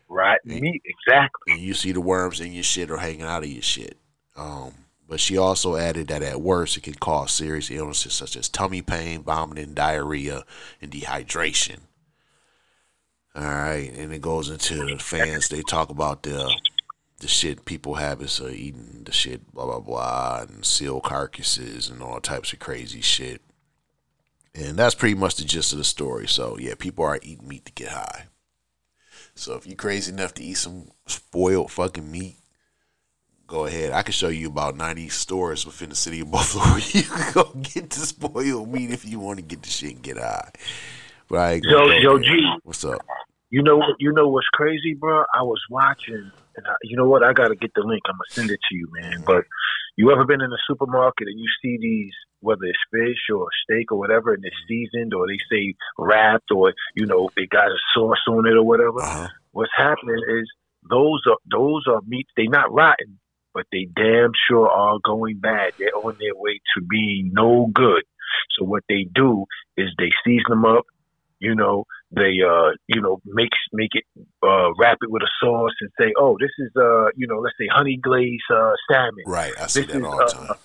[0.09, 1.55] Right, meat, exactly.
[1.55, 3.99] and you see the worms in your shit or hanging out of your shit.
[4.37, 4.73] Um,
[5.09, 8.83] but she also added that at worst, it can cause serious illnesses such as tummy
[8.83, 10.45] pain, vomiting, diarrhea,
[10.81, 11.81] and dehydration.
[13.37, 15.49] All right, and it goes into the fans.
[15.49, 16.55] They talk about the
[17.19, 21.89] the shit people have is uh, eating the shit, blah blah blah, and seal carcasses
[21.89, 23.43] and all types of crazy shit.
[24.55, 26.29] And that's pretty much the gist of the story.
[26.29, 28.27] So yeah, people are eating meat to get high.
[29.35, 32.37] So if you're crazy enough to eat some spoiled fucking meat,
[33.47, 33.93] go ahead.
[33.93, 36.65] I can show you about ninety stores within the city of Buffalo.
[36.65, 39.93] where you can go get the spoiled meat if you want to get the shit
[39.93, 40.51] and get high.
[41.29, 42.19] But I Yo, yo.
[42.19, 42.29] G.
[42.63, 43.01] What's up?
[43.51, 43.97] You know what?
[43.99, 45.25] You know what's crazy, bro?
[45.35, 47.23] I was watching, and I, you know what?
[47.23, 48.03] I got to get the link.
[48.07, 49.23] I'm gonna send it to you, man.
[49.25, 49.45] But
[49.97, 53.93] you ever been in a supermarket and you see these, whether it's fish or steak
[53.93, 57.79] or whatever, and it's seasoned or they say wrapped or you know they got a
[57.95, 59.01] sauce on it or whatever?
[59.01, 59.29] Uh-huh.
[59.53, 60.51] What's happening is
[60.91, 62.31] those are those are meats.
[62.37, 63.19] They're not rotten,
[63.55, 65.73] but they damn sure are going bad.
[65.79, 68.03] They're on their way to being no good.
[68.59, 70.85] So what they do is they season them up.
[71.39, 74.05] You know, they uh, you know, make make it
[74.43, 77.57] uh, wrap it with a sauce and say, oh, this is uh, you know, let's
[77.59, 80.57] say honey glazed uh, salmon Right, I see This that is, all the uh, time.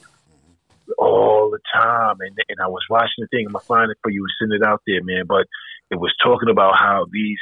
[0.98, 2.18] all the time.
[2.22, 3.46] And and I was watching the thing.
[3.48, 5.26] I'm gonna find it for you and send it out there, man.
[5.28, 5.48] But
[5.92, 7.40] it was talking about how these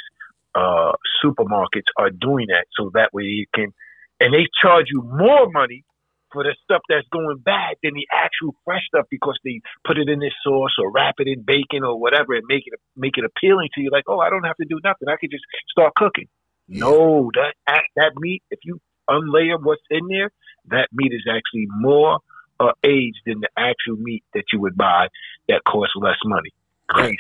[0.56, 3.74] uh, supermarkets are doing that so that way you can,
[4.20, 5.84] and they charge you more money
[6.32, 10.10] for the stuff that's going bad than the actual fresh stuff because they put it
[10.10, 13.24] in this sauce or wrap it in bacon or whatever and make it make it
[13.24, 13.90] appealing to you.
[13.92, 15.08] Like, oh, I don't have to do nothing.
[15.08, 16.28] I could just start cooking.
[16.68, 20.32] No, that that, meat, if you unlayer what's in there,
[20.70, 22.20] that meat is actually more
[22.60, 25.08] uh, aged than the actual meat that you would buy
[25.48, 26.52] that costs less money.
[26.90, 27.18] Crazy.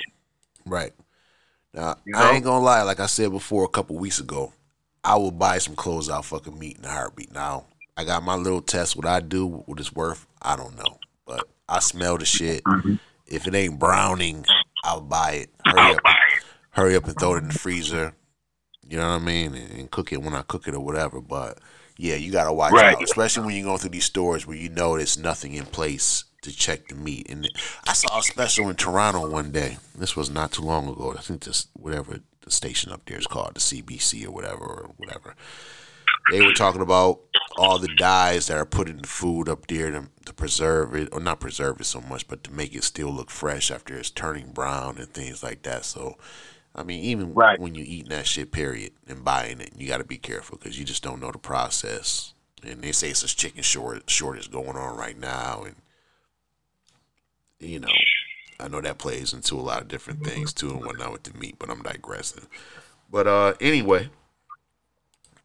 [0.65, 0.93] Right.
[1.73, 4.51] Now, You I ain't gonna lie, like I said before a couple weeks ago,
[5.07, 7.33] I will buy some clothes out fucking meat in a heartbeat.
[7.33, 7.65] Now,
[7.95, 8.97] I got my little test.
[8.97, 10.97] What I do, what it's worth, I don't know.
[11.25, 12.61] But I smell the shit.
[13.25, 14.45] If it ain't browning,
[14.83, 15.49] I'll buy it.
[15.65, 16.01] Hurry up.
[16.71, 18.13] Hurry up and throw it in the freezer.
[18.87, 19.55] You know what I mean?
[19.55, 21.21] And, and cook it when I cook it or whatever.
[21.21, 21.59] But
[21.97, 22.95] yeah, you gotta watch Right.
[22.95, 23.03] out.
[23.03, 26.51] Especially when you're going through these stores where you know there's nothing in place to
[26.55, 27.27] check the meat.
[27.29, 27.49] And
[27.87, 29.77] I saw a special in Toronto one day.
[29.97, 31.15] This was not too long ago.
[31.17, 34.91] I think this whatever the station up there is called, the CBC or whatever or
[34.97, 35.35] whatever.
[36.31, 37.21] They were talking about
[37.57, 41.09] all the dyes that are put in the food up there to, to preserve it,
[41.11, 44.09] or not preserve it so much, but to make it still look fresh after it's
[44.09, 45.85] turning brown and things like that.
[45.85, 46.17] So,
[46.75, 47.59] I mean, even Right.
[47.59, 50.77] when you eating that shit, period, and buying it, you got to be careful because
[50.77, 52.33] you just don't know the process.
[52.63, 55.75] And they say it's a chicken short shortage going on right now, and
[57.59, 57.87] you know,
[58.59, 61.37] I know that plays into a lot of different things too and whatnot with the
[61.37, 62.47] meat, but I'm digressing.
[63.09, 64.09] But uh, anyway,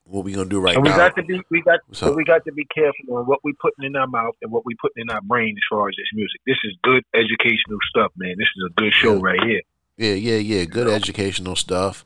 [0.05, 0.79] what we gonna do right now.
[0.79, 0.97] And we now?
[0.97, 2.17] got to be we got What's but up?
[2.17, 4.75] we got to be careful on what we putting in our mouth and what we
[4.81, 6.41] putting in our brain as far as this music.
[6.47, 8.35] This is good educational stuff, man.
[8.39, 9.63] This is a good show right here.
[9.99, 10.65] Yeah, yeah, yeah.
[10.65, 12.05] Good educational stuff.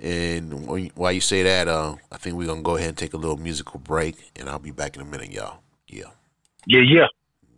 [0.00, 3.16] And while you say that, uh, I think we're gonna go ahead and take a
[3.16, 5.60] little musical break, and I'll be back in a minute, y'all.
[5.86, 6.10] Yeah,
[6.66, 7.06] Yeah, yeah.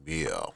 [0.06, 0.46] yeah.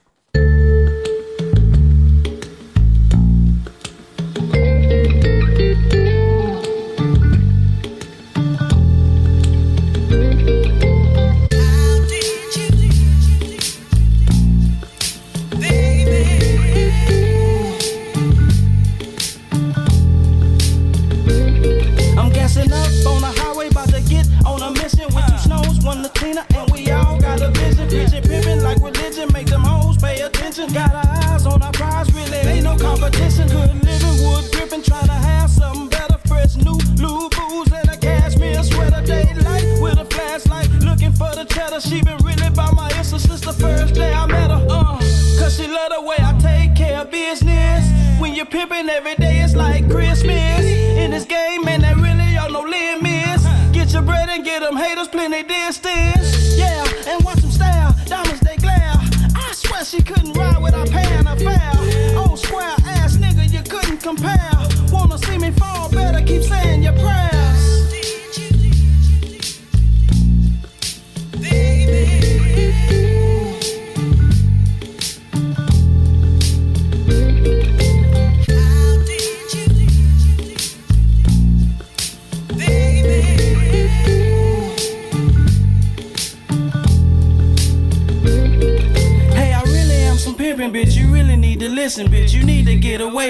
[33.05, 33.49] Competition.
[33.49, 36.19] Good living, wood gripping, trying to have something better.
[36.27, 39.03] Fresh new blue booze and a cashmere sweater.
[39.05, 41.81] Daylight with a flashlight, looking for the cheddar.
[41.81, 44.67] She been really by my ear since the first day I met her.
[44.69, 44.99] Uh,
[45.39, 47.85] Cause she love the way I take care of business.
[48.21, 50.65] When you're pimping every day, it's like Christmas.
[50.65, 53.45] In this game, man, there really are no limits.
[53.73, 56.14] Get your bread and get them haters plenty distance.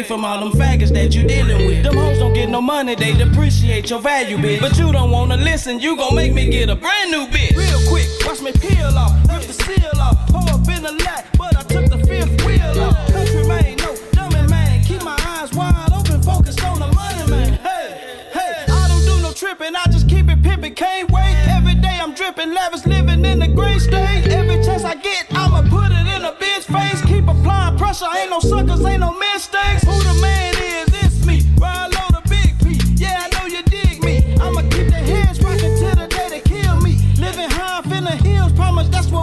[0.04, 1.82] From all them faggots that you dealing with.
[1.84, 4.60] Them hoes don't get no money, they depreciate your value, bitch.
[4.60, 7.56] But you don't wanna listen, you gon' make me get a brand new bitch.
[7.56, 10.28] Real quick, watch me peel off, rip the seal off.
[10.28, 13.12] Pour up in the lap, but I took the fifth wheel off.
[13.12, 14.82] Country man, no dummy man.
[14.84, 17.54] Keep my eyes wide open, focused on the money, man.
[17.54, 21.36] Hey, hey, I don't do no trippin', I just keep it pimpin', can't wait.
[21.48, 24.26] Every day I'm drippin', lavish, living in the great state.
[24.28, 27.00] Every chance I get, I'ma put it in a bitch face.
[27.06, 29.83] Keep applying pressure, ain't no suckers, ain't no mistakes.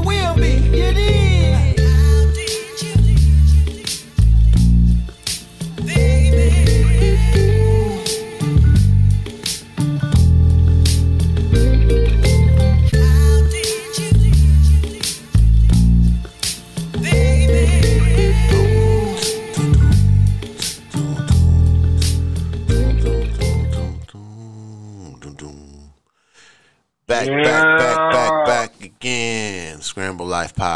[0.01, 0.57] will be.
[0.77, 1.20] It is.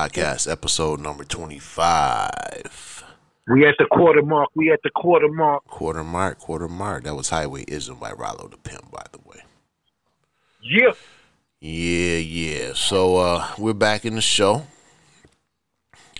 [0.06, 3.03] Podcast, episode number 25.
[3.47, 4.49] We at the quarter mark.
[4.53, 5.66] We at the quarter mark.
[5.66, 7.06] Quarter mark, quarter mark.
[7.06, 9.41] That was Highway Izm by Ralo the Pimp, by the way.
[10.62, 10.91] Yeah.
[11.60, 12.74] Yeah, yeah.
[12.76, 14.68] So uh we're back in the show.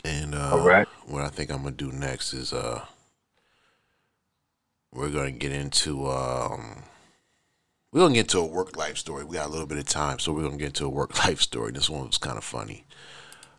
[0.04, 0.88] And uh All right.
[1.06, 2.84] what I think I'm gonna do next is uh
[4.92, 6.82] we're gonna get into um
[7.92, 9.24] we're gonna get into a work life story.
[9.26, 11.40] We got a little bit of time, so we're gonna get into a work life
[11.40, 11.72] story.
[11.72, 12.85] This one was kind of funny.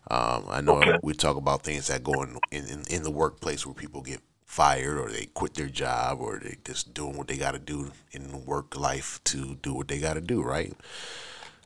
[0.08, 0.98] Um, I know Okay.
[1.02, 4.98] we talk about things that go in, in in the workplace where people get fired
[4.98, 8.44] or they quit their job or they just doing what they got to do in
[8.46, 10.74] work life to do what they got to do, right?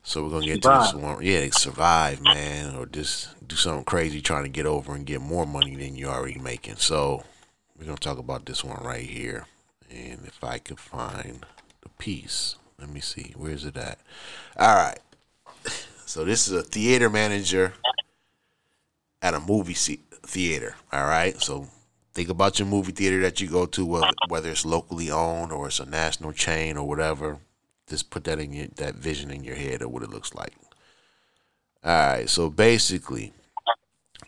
[0.03, 1.23] So we're gonna get to this one.
[1.23, 5.21] Yeah, they survive, man, or just do something crazy trying to get over and get
[5.21, 6.77] more money than you're already making.
[6.77, 7.23] So
[7.77, 9.45] we're gonna talk about this one right here.
[9.91, 11.45] And if I could find
[11.81, 13.33] the piece, let me see.
[13.37, 13.99] Where's it at?
[14.57, 14.99] All right.
[16.05, 17.73] So this is a theater manager
[19.21, 20.75] at a movie theater.
[20.91, 21.39] All right.
[21.41, 21.67] So
[22.13, 25.67] think about your movie theater that you go to, whether, whether it's locally owned or
[25.67, 27.39] it's a national chain or whatever.
[27.87, 30.53] Just put that in your that vision in your head of what it looks like.
[31.83, 32.29] All right.
[32.29, 33.33] So basically,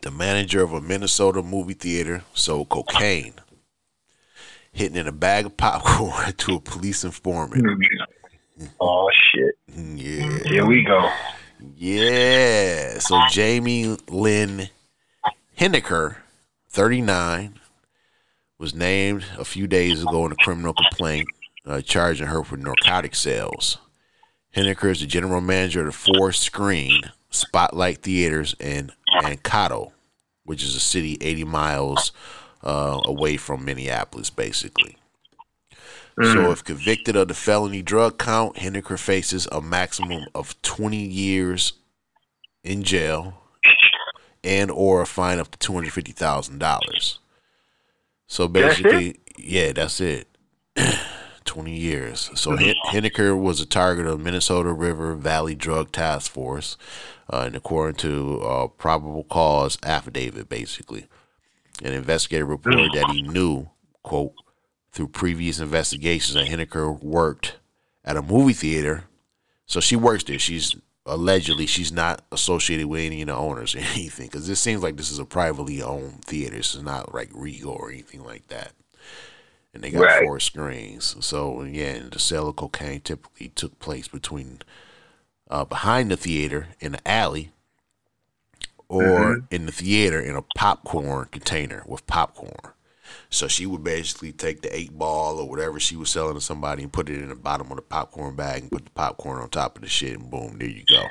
[0.02, 3.36] the manager of a Minnesota movie theater sold cocaine,
[4.74, 7.64] hitting in a bag of popcorn to a police informant.
[7.64, 8.66] Mm-hmm.
[8.82, 9.56] Oh shit.
[9.72, 10.50] Mm, yeah.
[10.50, 11.10] Here we go.
[11.78, 13.00] Yeah.
[13.00, 14.70] So Jamie Lynn
[15.60, 16.18] Henniker,
[16.70, 17.60] 39,
[18.58, 21.28] was named a few days ago in a criminal complaint
[21.66, 23.78] uh, charging her for narcotic sales.
[24.56, 28.92] Henniker is the general manager of the four screen Spotlight Theaters in
[29.22, 29.94] Mankato,
[30.44, 32.12] which is a city 80 miles
[32.64, 34.98] uh, away from Minneapolis, basically.
[36.22, 41.74] So, if convicted of the felony drug count, Henniker faces a maximum of 20 years
[42.64, 43.43] in jail
[44.44, 47.20] and or a fine up to two hundred fifty thousand dollars.
[48.28, 50.28] So That's basically, yeah, that's it.
[51.46, 52.32] Twenty years.
[52.36, 56.78] So Hen- Henniker was a target of Minnesota River Valley Drug Task Force,
[57.32, 61.08] uh, and according to uh, probable cause affidavit, basically,
[61.84, 63.70] an investigator reported that he knew,
[64.04, 64.34] quote,
[64.94, 67.58] through previous investigations that Henniker worked
[68.06, 69.04] at a movie theater.
[69.66, 70.40] So she works there.
[70.40, 70.76] She's
[71.06, 74.98] allegedly she's not associated with any of the owners or anything because this seems like
[74.98, 76.56] this is a privately owned theater.
[76.58, 78.72] This is not like Regal or anything like that.
[79.74, 80.24] And they got Right.
[80.24, 81.16] four screens.
[81.20, 84.60] So yeah, and the sale of cocaine typically took place between
[85.50, 87.52] uh, behind the theater in the alley
[88.88, 92.74] or in the theater in a popcorn container with popcorn.
[93.34, 96.84] So she would basically take the eight ball or whatever she was selling to somebody
[96.84, 99.50] and put it in the bottom of the popcorn bag and put the popcorn on
[99.50, 101.04] top of the shit and boom, there you go.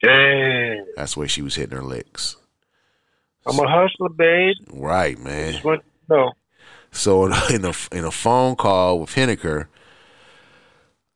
[0.00, 0.86] Damn.
[0.94, 2.36] That's where she was hitting her licks.
[3.44, 4.54] I'm a hustler, babe.
[4.70, 5.54] Right, man.
[5.54, 6.32] Just want to know.
[6.92, 9.66] So in a, in a in a phone call with Henniker,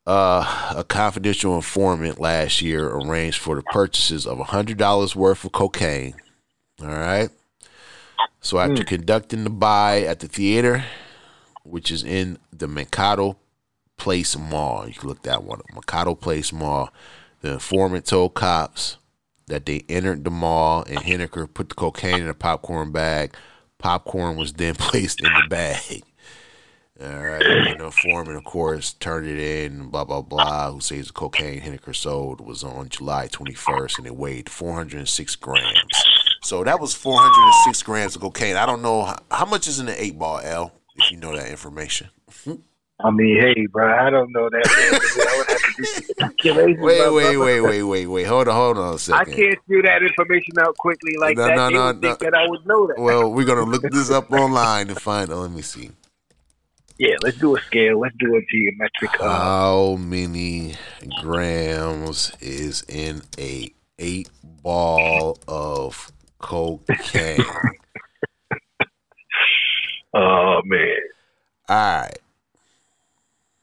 [0.07, 5.53] uh, a confidential informant last year arranged for the purchases of hundred dollars worth of
[5.53, 6.15] cocaine.
[6.81, 7.31] All right.
[8.41, 8.89] So after hmm.
[8.89, 10.85] conducting the buy at the theater,
[11.63, 13.39] which is in the Mercado
[13.97, 15.67] Place Mall, you can look that one up.
[15.75, 16.91] Mercado Place Mall.
[17.41, 18.97] The informant told cops
[19.47, 23.35] that they entered the mall and Henniker put the cocaine in a popcorn bag.
[23.79, 26.03] Popcorn was then placed in the bag.
[27.03, 27.43] All right.
[27.43, 30.71] And the informant, of course, turned it in, blah, blah, blah.
[30.73, 36.05] Who says the cocaine Henniker sold was on July 21st and it weighed 406 grams.
[36.45, 38.57] So that was 406 grams of cocaine.
[38.57, 41.35] I don't know how, how much is in the eight ball, L, if you know
[41.35, 42.09] that information.
[43.01, 44.65] I mean, hey, bro, I don't know that.
[44.67, 48.25] I would have to do Wait, wait, wait, wait, wait, wait.
[48.25, 49.35] Hold on, hold on a I second.
[49.35, 51.57] can't spew that information out quickly like No, that.
[51.57, 52.31] no, they no, would think no.
[52.31, 52.99] that I would know that.
[52.99, 55.31] Well, we're gonna look this up online and find.
[55.33, 55.91] Oh, let me see.
[56.99, 57.99] yeah, let's do a scale.
[58.01, 59.21] Let's do a geometric.
[59.21, 60.75] Uh, How many
[61.21, 64.31] grams is in a eight
[64.63, 66.13] ball of
[66.45, 67.39] cocaine?
[70.15, 70.97] oh man.
[71.69, 72.19] All right,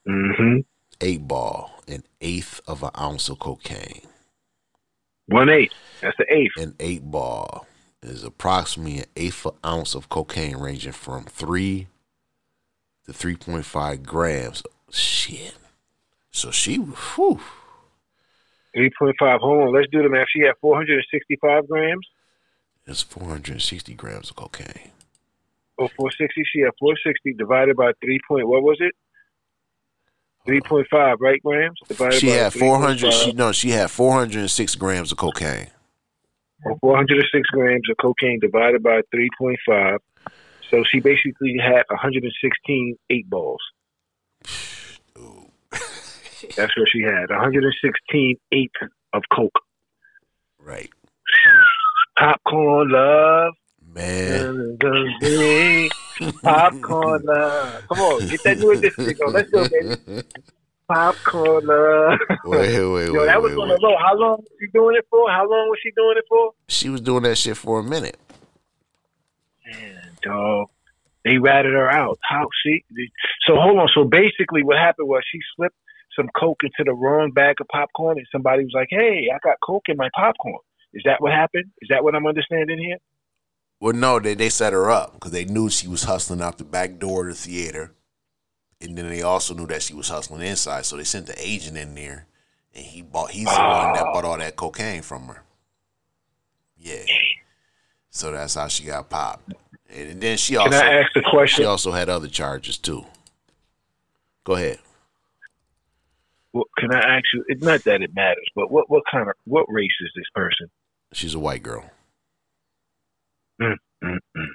[0.07, 0.59] Mm-hmm.
[1.01, 4.01] eight ball, an eighth of an ounce of cocaine.
[5.27, 5.73] One eighth.
[6.01, 6.53] That's the eighth.
[6.57, 7.67] An eight ball
[8.01, 11.87] is approximately an eighth of an ounce of cocaine, ranging from three
[13.05, 14.63] to three point five grams.
[14.89, 15.53] Shit.
[16.31, 17.39] So she, whew,
[18.73, 19.41] Three point five.
[19.41, 19.73] Hold on.
[19.75, 20.25] Let's do the math.
[20.35, 22.07] She had four hundred and sixty-five grams.
[22.85, 24.91] It's four hundred and sixty grams of cocaine.
[25.79, 26.43] Oh, four sixty.
[26.51, 28.47] She had four sixty divided by three point.
[28.47, 28.93] What was it?
[30.45, 31.79] Three point five, right, grams?
[31.87, 33.13] Divided She had four hundred.
[33.13, 35.69] She no, she had four hundred and six grams of cocaine.
[36.79, 39.97] 406 grams of cocaine divided by 3.5.
[40.69, 43.61] So she basically had 116 eight balls.
[45.71, 48.73] That's what she had 116 eighths
[49.13, 49.59] of coke.
[50.59, 50.89] Right,
[52.21, 53.53] Popcorn love.
[53.95, 54.77] man.
[56.43, 57.83] Popcorn love.
[57.89, 59.33] Come on, get that new edition going.
[59.33, 60.21] Let's go, baby.
[60.87, 62.19] Popcorn love.
[62.45, 63.79] Wait, wait, wait, Yo, that was wait, on wait.
[63.79, 63.95] the low.
[63.97, 65.31] How long was she doing it for?
[65.31, 66.51] How long was she doing it for?
[66.67, 68.17] She was doing that shit for a minute.
[69.65, 70.67] Man, dog.
[71.25, 72.19] They ratted her out.
[72.21, 72.83] How she?
[73.47, 73.87] So hold on.
[73.95, 75.75] So basically, what happened was she slipped
[76.15, 79.57] some coke into the wrong bag of popcorn, and somebody was like, "Hey, I got
[79.63, 80.59] coke in my popcorn."
[80.93, 81.71] Is that what happened?
[81.81, 82.97] Is that what I'm understanding here?
[83.79, 86.63] Well, no, they they set her up because they knew she was hustling out the
[86.63, 87.93] back door of the theater,
[88.79, 90.85] and then they also knew that she was hustling inside.
[90.85, 92.27] So they sent the agent in there,
[92.75, 93.31] and he bought.
[93.31, 95.43] He's the one that bought all that cocaine from her.
[96.77, 97.03] Yeah.
[98.11, 99.53] So that's how she got popped,
[99.89, 100.71] and then she also.
[100.71, 103.05] Can I ask the she also had other charges too.
[104.43, 104.79] Go ahead.
[106.53, 107.45] Well, can I ask you?
[107.47, 110.69] It's not that it matters, but what what kind of what race is this person?
[111.13, 111.89] She's a white girl.
[113.61, 114.47] Mm, mm, mm.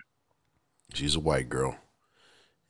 [0.94, 1.76] She's a white girl.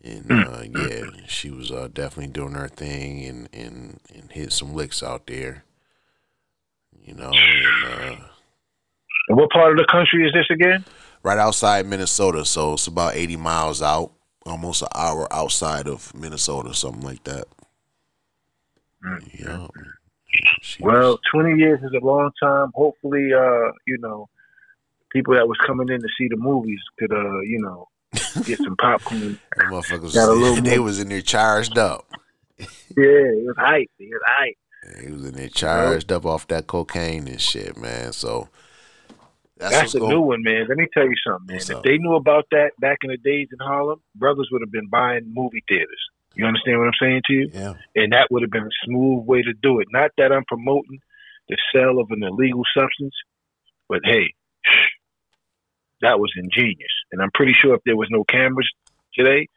[0.02, 4.74] And uh, yeah, she was uh, definitely doing her thing and, and, and hit some
[4.74, 5.64] licks out there.
[7.02, 8.16] You know, and uh,
[9.28, 10.84] And what part of the country is this again?
[11.22, 14.12] right outside Minnesota, so it's about eighty miles out,
[14.44, 17.46] almost an hour outside of Minnesota, something like that.
[19.38, 19.66] Yeah.
[20.80, 22.70] Well, 20 years is a long time.
[22.74, 24.28] Hopefully, uh, you know,
[25.12, 27.88] people that was coming in to see the movies could, uh, you know,
[28.44, 29.38] get some popcorn.
[29.58, 32.06] motherfuckers, Got a little they more- was in there charged up.
[32.58, 32.66] yeah,
[32.96, 33.90] it was hype.
[33.98, 35.02] It was hype.
[35.04, 38.12] He was in there charged up off that cocaine and shit, man.
[38.12, 38.48] So
[39.58, 40.10] that's, That's a going.
[40.12, 40.66] new one, man.
[40.68, 41.56] Let me tell you something, man.
[41.56, 41.82] What's if up?
[41.82, 45.32] they knew about that back in the days in Harlem, brothers would have been buying
[45.34, 45.88] movie theaters.
[46.36, 47.50] You understand what I'm saying to you?
[47.52, 47.74] Yeah.
[47.94, 49.88] And that would have been a smooth way to do it.
[49.90, 51.00] Not that I'm promoting
[51.48, 53.14] the sale of an illegal substance,
[53.88, 54.34] but hey,
[56.02, 56.90] that was ingenious.
[57.10, 58.68] And I'm pretty sure if there was no cameras
[59.14, 59.48] today,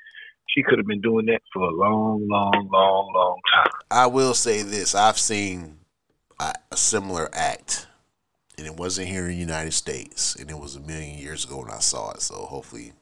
[0.48, 3.72] she could have been doing that for a long, long, long, long time.
[3.92, 5.80] I will say this: I've seen
[6.40, 7.88] a, a similar act,
[8.58, 11.60] and it wasn't here in the United States, and it was a million years ago
[11.60, 12.22] when I saw it.
[12.22, 12.94] So hopefully,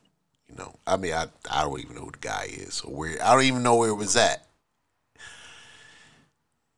[0.50, 3.24] you know, I mean, I I don't even know who the guy is, or where
[3.24, 4.46] I don't even know where it was at.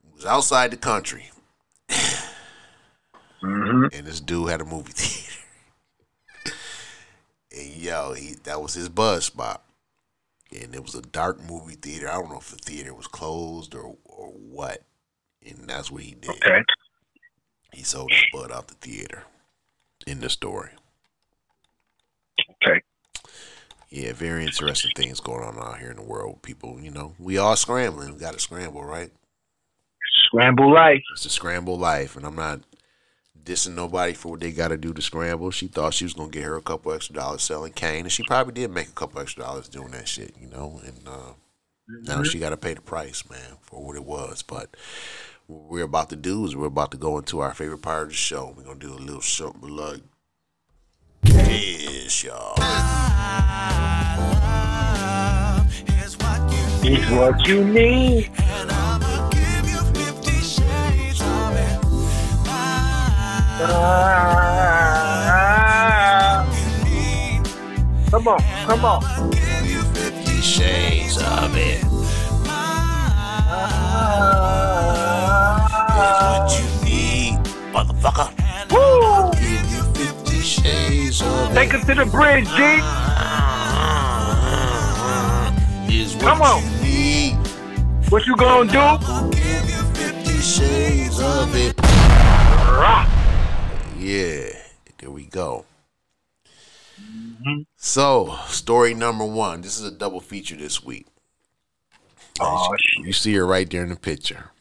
[0.03, 1.29] It was outside the country,
[3.41, 6.55] hmm and this dude had a movie theater.
[7.55, 9.63] and yo, he that was his buzz spot.
[10.51, 12.09] And it was a dark movie theater.
[12.09, 14.83] I don't know if the theater was closed or or what.
[15.45, 16.31] And that's what he did.
[16.31, 16.63] Okay.
[17.71, 19.23] He sold his butt out the theater.
[20.07, 20.71] In the story.
[22.63, 22.81] Okay.
[23.89, 26.41] Yeah, very interesting things going on out here in the world.
[26.43, 28.13] People, you know, we all scrambling.
[28.13, 29.11] We got to scramble, right?
[30.27, 31.01] Scramble life.
[31.13, 32.61] It's a scramble life, and I'm not
[33.43, 35.49] dissing nobody for what they got to do to scramble.
[35.49, 38.23] She thought she was gonna get her a couple extra dollars selling cane, and she
[38.23, 40.79] probably did make a couple extra dollars doing that shit, you know.
[40.85, 41.33] And uh,
[41.87, 44.43] now she got to pay the price, man, for what it was.
[44.43, 44.75] But
[45.47, 48.09] what we're about to do is we're about to go into our favorite part of
[48.09, 48.53] the show.
[48.55, 50.01] We're gonna do a little something like
[51.23, 52.55] this, y'all.
[56.81, 58.31] It's what you need.
[63.61, 64.29] Ah.
[68.09, 69.01] Come on, come on.
[69.93, 71.83] Fifty Shades of it.
[75.97, 77.39] What you need,
[77.73, 78.29] motherfucker.
[78.71, 79.28] Woo!
[81.53, 82.79] Take us to the bridge, G.
[86.19, 86.61] Come on.
[88.09, 88.97] What you gonna do?
[89.35, 91.79] Give you fifty shades of it.
[93.97, 94.51] Yeah,
[94.97, 95.65] there we go.
[96.99, 97.61] Mm-hmm.
[97.77, 99.61] So, story number one.
[99.61, 101.07] This is a double feature this week.
[102.39, 102.75] Oh.
[103.03, 104.51] You see her right there in the picture.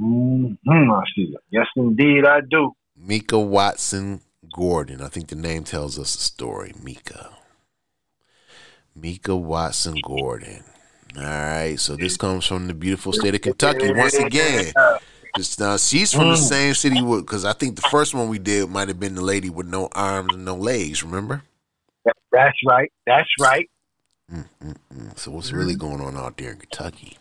[0.00, 1.40] Mm-hmm, I see it.
[1.50, 2.74] Yes, indeed, I do.
[2.96, 4.20] Mika Watson
[4.56, 5.02] Gordon.
[5.02, 6.72] I think the name tells us the story.
[6.82, 7.30] Mika.
[8.94, 10.64] Mika Watson Gordon.
[11.16, 11.76] All right.
[11.78, 13.92] So this comes from the beautiful state of Kentucky.
[13.92, 14.72] Once again,
[15.36, 18.70] just, uh, she's from the same city because I think the first one we did
[18.70, 21.02] might have been the lady with no arms and no legs.
[21.02, 21.42] Remember?
[22.32, 22.90] That's right.
[23.06, 23.68] That's right.
[24.32, 27.18] Mm, So what's really going on out there in Kentucky?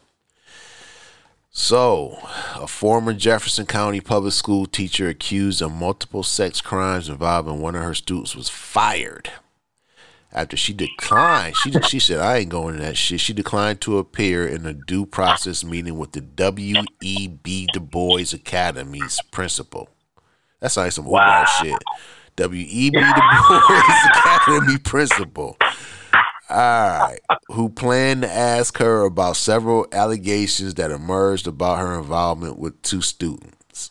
[1.58, 2.20] So,
[2.56, 7.82] a former Jefferson County public school teacher accused of multiple sex crimes involving one of
[7.82, 9.32] her students was fired
[10.34, 11.56] after she declined.
[11.56, 14.74] She she said, "I ain't going to that shit." She declined to appear in a
[14.74, 16.84] due process meeting with the W.
[17.02, 17.30] E.
[17.30, 17.70] B.
[17.72, 19.88] Du Bois Academy's principal.
[20.60, 21.46] That's like some wow.
[21.46, 21.82] shit.
[22.36, 22.66] W.
[22.68, 22.90] E.
[22.90, 23.00] B.
[23.00, 23.82] Du Bois
[24.14, 25.56] Academy principal.
[26.50, 27.20] All right.
[27.48, 33.02] Who planned to ask her about several allegations that emerged about her involvement with two
[33.02, 33.90] students.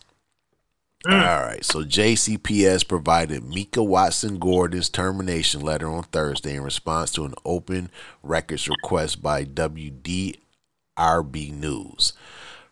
[1.06, 1.20] Mm.
[1.20, 1.64] All right.
[1.64, 7.90] So JCPS provided Mika Watson Gordon's termination letter on Thursday in response to an open
[8.22, 10.38] records request by WDRB
[11.52, 12.12] News.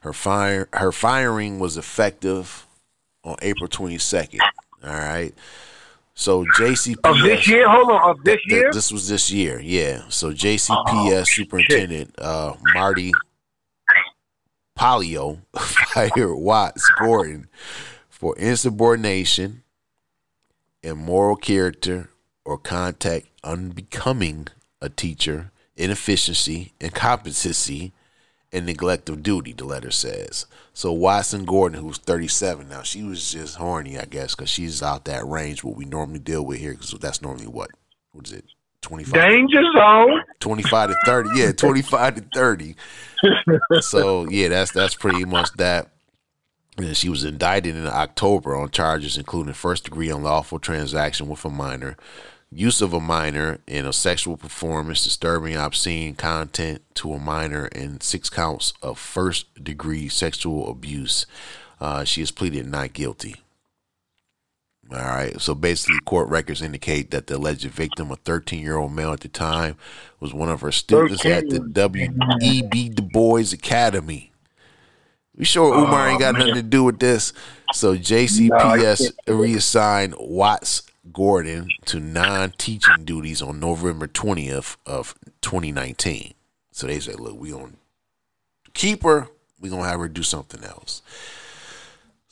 [0.00, 2.66] Her fire her firing was effective
[3.24, 4.40] on April 22nd.
[4.84, 5.34] All right.
[6.14, 7.68] So JCPS of this year.
[7.68, 8.70] Hold on, of this th- year.
[8.72, 10.02] this was this year, yeah.
[10.08, 13.12] So JCPS oh, Superintendent uh, Marty
[14.78, 17.48] Pollio fired Watts Gordon
[18.08, 19.62] for insubordination,
[20.82, 22.10] immoral character,
[22.44, 24.48] or contact unbecoming
[24.80, 27.92] a teacher, inefficiency, incompetency,
[28.52, 30.46] and neglect of duty, the letter says.
[30.74, 35.06] So Watson Gordon, who's 37 now, she was just horny, I guess, because she's out
[35.06, 37.70] that range what we normally deal with here, because that's normally what?
[38.12, 38.44] What is it?
[38.82, 42.74] 25 danger zone 25 to 30 yeah 25 to 30
[43.80, 45.88] so yeah that's that's pretty much that
[46.76, 51.48] and she was indicted in october on charges including first degree unlawful transaction with a
[51.48, 51.96] minor
[52.52, 58.02] use of a minor in a sexual performance, disturbing obscene content to a minor, and
[58.02, 61.26] six counts of first degree sexual abuse.
[61.80, 63.36] Uh, she has pleaded not guilty.
[64.90, 65.40] All right.
[65.40, 69.20] So basically, court records indicate that the alleged victim, a 13 year old male at
[69.20, 69.76] the time,
[70.20, 71.32] was one of her students 13.
[71.32, 72.88] at the W.E.B.
[72.90, 74.32] Du Bois Academy.
[75.34, 77.32] We sure Umar ain't got nothing to do with this.
[77.72, 80.82] So JCPS reassigned Watts
[81.12, 86.34] Gordon to non-teaching duties on November 20th of 2019.
[86.70, 87.72] So they said, "Look, we gonna
[88.74, 89.28] keep her.
[89.60, 91.02] We gonna have her do something else."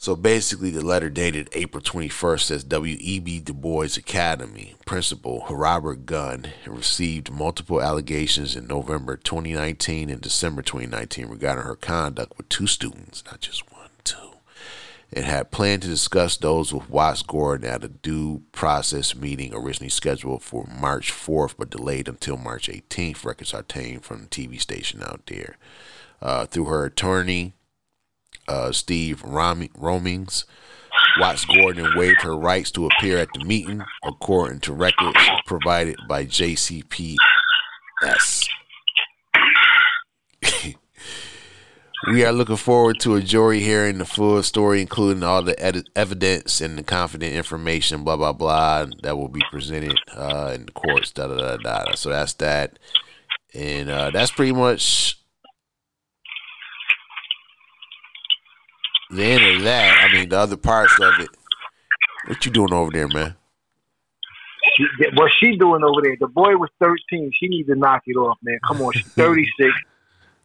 [0.01, 3.41] So basically, the letter dated April 21st says W.E.B.
[3.41, 11.27] Du Bois Academy principal Robert Gunn received multiple allegations in November 2019 and December 2019
[11.27, 13.70] regarding her conduct with two students, not just
[15.13, 19.89] and had planned to discuss those with Watts Gordon at a due process meeting originally
[19.89, 23.25] scheduled for March 4th, but delayed until March 18th.
[23.25, 25.57] Records obtained from the TV station out there.
[26.23, 27.55] Uh, through her attorney,
[28.47, 30.45] uh, Steve Rom- Romines,
[31.19, 36.25] Watts Gordon waived her rights to appear at the meeting, according to records provided by
[36.25, 37.17] JCPS.
[42.09, 45.89] We are looking forward to a jury hearing the full story, including all the ed-
[45.95, 50.73] evidence and the confident information, blah blah blah, that will be presented uh, in the
[50.73, 51.11] courts.
[51.11, 51.95] Da da da da.
[51.95, 52.79] So that's that,
[53.55, 55.19] and uh, that's pretty much
[59.11, 60.09] the end of that.
[60.09, 61.29] I mean, the other parts of it.
[62.27, 63.35] What you doing over there, man?
[64.77, 64.85] She,
[65.15, 66.17] what she doing over there?
[66.19, 67.31] The boy was thirteen.
[67.39, 68.59] She needs to knock it off, man.
[68.67, 69.47] Come on, she's thirty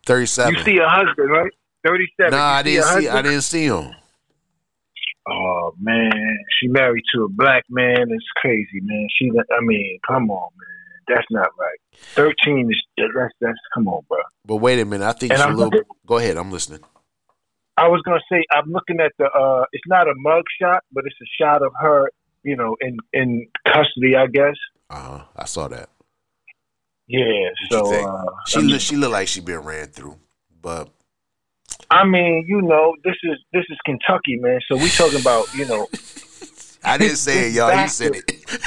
[0.05, 0.35] six.
[0.35, 0.55] Thirty-seven.
[0.55, 1.51] You see a husband, right?
[1.85, 2.31] Thirty-seven.
[2.31, 3.07] No, I didn't see.
[3.09, 3.93] I didn't see him.
[5.27, 8.11] Oh man, she married to a black man.
[8.11, 9.07] It's crazy, man.
[9.17, 11.15] She, I mean, come on, man.
[11.15, 11.79] That's not right.
[11.93, 14.19] Thirteen is that's that's come on, bro.
[14.45, 15.05] But wait a minute.
[15.05, 15.65] I think she's a little.
[15.65, 16.37] Looking, go ahead.
[16.37, 16.81] I'm listening.
[17.77, 19.25] I was gonna say I'm looking at the.
[19.25, 22.11] uh It's not a mug shot, but it's a shot of her.
[22.43, 24.55] You know, in in custody, I guess.
[24.91, 25.23] Uh huh.
[25.35, 25.89] I saw that.
[27.07, 30.17] Yeah, so uh, she I mean, look, she looked like she been ran through,
[30.61, 30.89] but
[31.89, 34.59] I mean, you know, this is this is Kentucky, man.
[34.67, 35.87] So we talking about, you know.
[36.83, 37.81] I didn't say it, y'all.
[37.81, 38.45] You said it.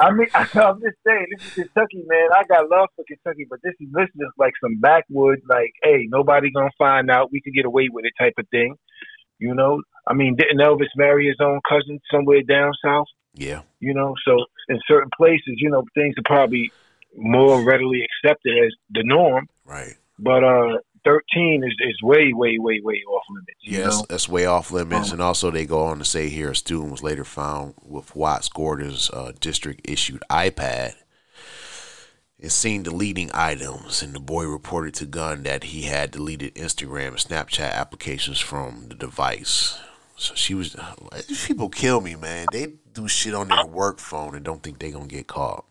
[0.00, 2.28] I mean, I'm just saying, this is Kentucky, man.
[2.36, 6.06] I got love for Kentucky, but this is this is like some backwoods, like, hey,
[6.08, 7.32] nobody gonna find out.
[7.32, 8.76] We could get away with it, type of thing.
[9.38, 13.06] You know, I mean, didn't Elvis marry his own cousin somewhere down south?
[13.34, 13.62] Yeah.
[13.80, 16.72] You know, so in certain places, you know, things are probably
[17.16, 19.48] more readily accepted as the norm.
[19.64, 19.94] Right.
[20.18, 23.60] But uh, 13 is, is way, way, way, way off limits.
[23.62, 25.08] Yes, that's way off limits.
[25.08, 28.16] Um, and also, they go on to say here a student was later found with
[28.16, 30.94] Watts Gordon's uh, district issued iPad
[32.40, 34.02] and seen deleting items.
[34.02, 38.86] And the boy reported to Gunn that he had deleted Instagram and Snapchat applications from
[38.88, 39.78] the device.
[40.16, 40.74] So she was.
[41.46, 42.46] People kill me, man.
[42.50, 45.66] They do shit on their work phone and don't think they're gonna get caught.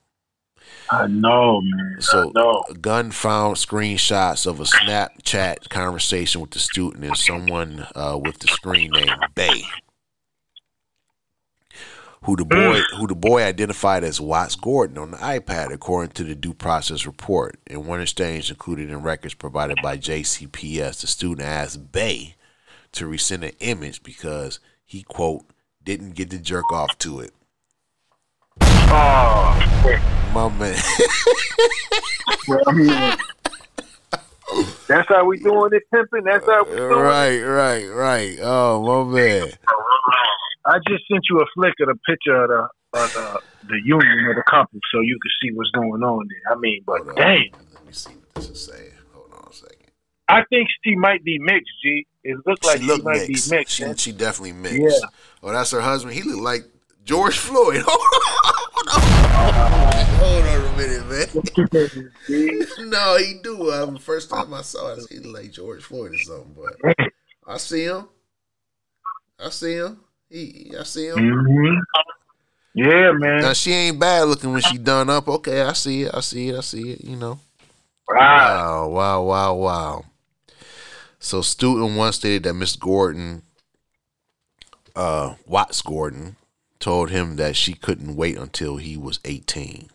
[0.90, 1.98] I know, man.
[2.00, 2.64] So, know.
[2.80, 8.48] Gunn found screenshots of a Snapchat conversation with the student and someone uh, with the
[8.48, 9.64] screen name Bay,
[12.24, 16.24] who the boy who the boy identified as Watts Gordon on the iPad, according to
[16.24, 17.58] the due process report.
[17.66, 22.36] In one exchange included in records provided by JCPS, the student asked Bay
[22.92, 25.46] to resend an image because he quote
[25.84, 27.32] didn't get the jerk off to it.
[28.62, 30.78] Oh, My man.
[32.48, 33.18] well, I mean,
[34.88, 36.24] that's how we doing it, pimping.
[36.24, 36.96] That's how we doing it.
[36.96, 38.38] right, right, right.
[38.42, 39.50] Oh my man.
[40.68, 44.28] I just sent you a flick of the picture of the of the, the union
[44.30, 46.54] of the couple, so you can see what's going on there.
[46.56, 47.16] I mean, but Hold on.
[47.16, 48.92] dang, Let me see what this is saying.
[49.14, 49.92] Hold on a second.
[50.30, 51.70] I think she might be mixed.
[51.84, 53.50] G, it looks like she she, might mixed.
[53.52, 53.76] be mixed.
[53.76, 54.80] She, she definitely mixed.
[55.02, 55.10] Yeah.
[55.44, 56.16] Oh, that's her husband.
[56.16, 56.64] He looked like
[57.06, 57.84] George Floyd.
[57.88, 60.06] Hold on.
[60.20, 62.12] Hold on a minute, man.
[62.90, 63.72] No, he do.
[63.72, 66.56] Um, the first time I saw it, he like George Floyd or something.
[66.56, 66.96] But
[67.48, 68.08] I see him.
[69.40, 70.00] I see him.
[70.30, 71.18] He, I see him.
[71.18, 71.80] Mhm.
[72.74, 73.42] Yeah, man.
[73.42, 75.28] Now she ain't bad looking when she done up.
[75.28, 76.12] Okay, I see it.
[76.14, 76.58] I see it.
[76.58, 77.04] I see it.
[77.04, 77.40] You know.
[78.08, 80.06] Wow, wow, wow, wow.
[81.20, 83.42] So student one stated that Miss Gordon,
[84.96, 86.36] uh, Watts Gordon,
[86.80, 89.90] told him that she couldn't wait until he was 18.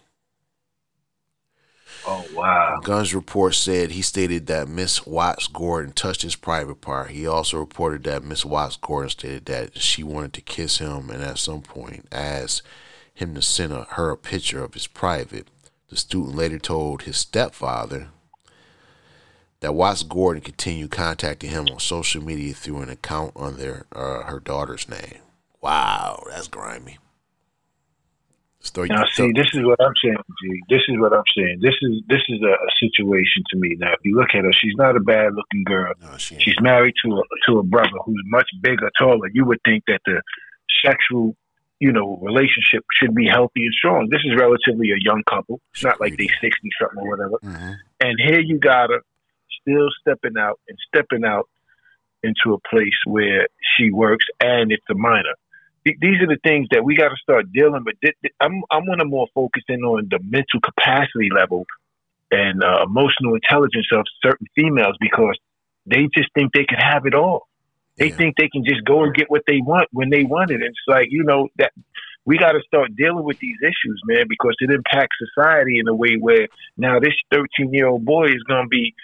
[2.07, 2.81] Oh wow.
[2.83, 7.11] Gunn's report said he stated that Miss Watts Gordon touched his private part.
[7.11, 11.23] He also reported that Miss Watts Gordon stated that she wanted to kiss him and
[11.23, 12.63] at some point asked
[13.13, 15.49] him to send a, her a picture of his private.
[15.89, 18.09] The student later told his stepfather
[19.61, 24.41] that Watts Gordon continued contacting him on social media through an account under uh, her
[24.41, 25.19] daughter's name.
[25.61, 26.99] Wow, that's grimy.
[28.63, 30.61] Story- Now, see, this is what I'm saying, G.
[30.69, 31.61] This is what I'm saying.
[31.63, 33.75] This is this is a, a situation to me.
[33.79, 35.95] Now, if you look at her, she's not a bad looking girl.
[36.01, 36.39] No, she.
[36.39, 39.29] She's married to a to a brother who's much bigger, taller.
[39.33, 40.21] You would think that the
[40.85, 41.35] sexual,
[41.79, 44.09] you know, relationship should be healthy and strong.
[44.11, 45.61] This is relatively a young couple.
[45.73, 47.39] It's not like they sixty something or whatever.
[47.43, 47.77] Mhm.
[48.03, 49.01] And here you got her
[49.63, 51.49] still stepping out and stepping out
[52.23, 53.47] into a place where
[53.77, 55.35] she works and it's a minor.
[55.87, 57.97] Th- These are the things that we got to start dealing with.
[58.03, 61.67] Th- th- I'm I want to more focus in on the mental capacity level
[62.31, 65.37] and uh, emotional intelligence of certain females because
[65.87, 67.49] they just think they can have it all.
[67.99, 68.17] They Yeah.
[68.17, 70.57] think they can just go and get what they want when they want it.
[70.57, 71.73] And it's like you know that
[72.27, 75.95] we got to start dealing with these issues, man, because it impacts society in a
[75.95, 78.95] way where now this 13 year old boy is going to be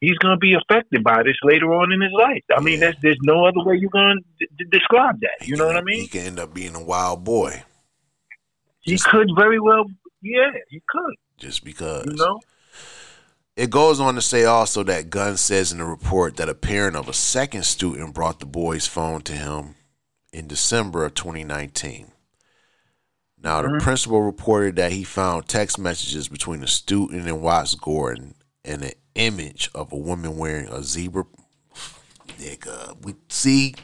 [0.00, 2.42] he's going to be affected by this later on in his life.
[2.56, 2.80] I mean, Yeah.
[2.92, 5.36] there's there's no other way you're going to d- describe that.
[5.40, 6.00] He You know can- what I mean?
[6.02, 7.62] He can end up being a wild boy
[8.80, 9.84] He could very well,
[10.22, 11.14] yeah, he could.
[11.36, 12.06] just because.
[12.06, 12.40] You know,
[13.56, 16.94] It goes on to say also that Gunn says in the report that a parent
[16.96, 19.74] of a second student brought the boy's phone to him
[20.32, 22.12] in December of 2019.
[23.42, 23.78] Now, the mm-hmm.
[23.78, 28.34] principal reported that he found text messages between the student and Watts Gordon
[28.68, 31.24] and an image of a woman wearing a zebra.
[32.38, 33.74] Nigga, we see.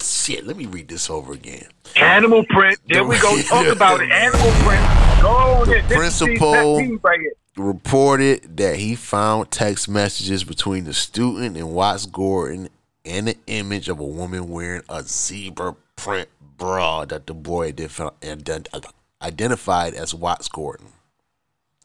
[0.00, 1.66] Shit, let me read this over again.
[1.96, 2.78] animal print.
[2.88, 3.40] There we go.
[3.42, 4.10] Talk about it.
[4.10, 5.20] Animal print.
[5.20, 5.82] Go on The.
[5.88, 7.20] This principal- right
[7.56, 12.68] reported that he found text messages between the student and Watts Gordon
[13.04, 18.12] and an image of a woman wearing a zebra print bra that the boy ident-
[18.20, 18.90] ident-
[19.22, 20.88] identified as Watts Gordon.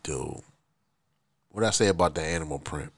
[0.01, 0.41] Dude,
[1.59, 2.91] what I say about the animal print?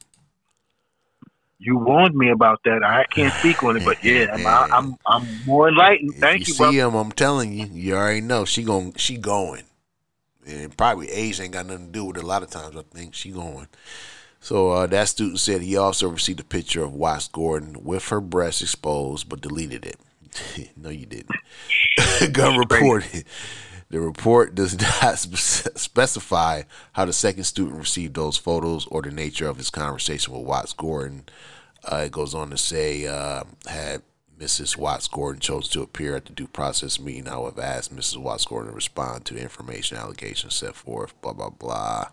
[1.58, 2.84] You warned me about that.
[2.84, 6.16] I can't speak on it, but yeah, I'm, I'm, I'm more enlightened.
[6.16, 6.78] If Thank you you, see brother.
[6.78, 9.64] him, I'm telling you, you already know she gon' she going,
[10.46, 12.24] and probably age ain't got nothing to do with it.
[12.24, 13.68] A lot of times, I think she going.
[14.40, 18.22] So uh, that student said he also received a picture of Watts Gordon with her
[18.22, 20.00] breasts exposed, but deleted it.
[20.76, 21.36] no, you didn't.
[22.32, 23.26] Gunn reported.
[23.92, 26.64] The report does not specify
[26.94, 30.72] how the second student received those photos or the nature of his conversation with Watts
[30.72, 31.26] Gordon.
[31.84, 34.02] Uh, it goes on to say, uh, had
[34.40, 34.78] Mrs.
[34.78, 38.18] Watts Gordon chose to appear at the due process meeting, I would have asked Mrs.
[38.18, 42.08] Watts Gordon to respond to the information allegations set forth, blah, blah, blah.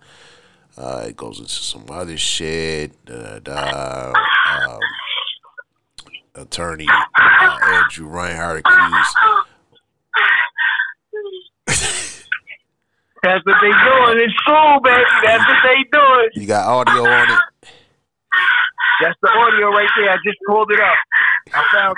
[0.77, 2.93] Uh, it goes into some other shit.
[3.05, 4.13] Da, da.
[4.13, 4.81] Um,
[6.35, 9.17] attorney uh, Andrew Reinhardt accused
[13.23, 15.03] That's what they doing in school, baby.
[15.25, 16.29] That's what they doing.
[16.35, 17.39] You got audio on it.
[19.03, 20.11] That's the audio right there.
[20.11, 20.97] I just pulled it up.
[21.55, 21.97] I found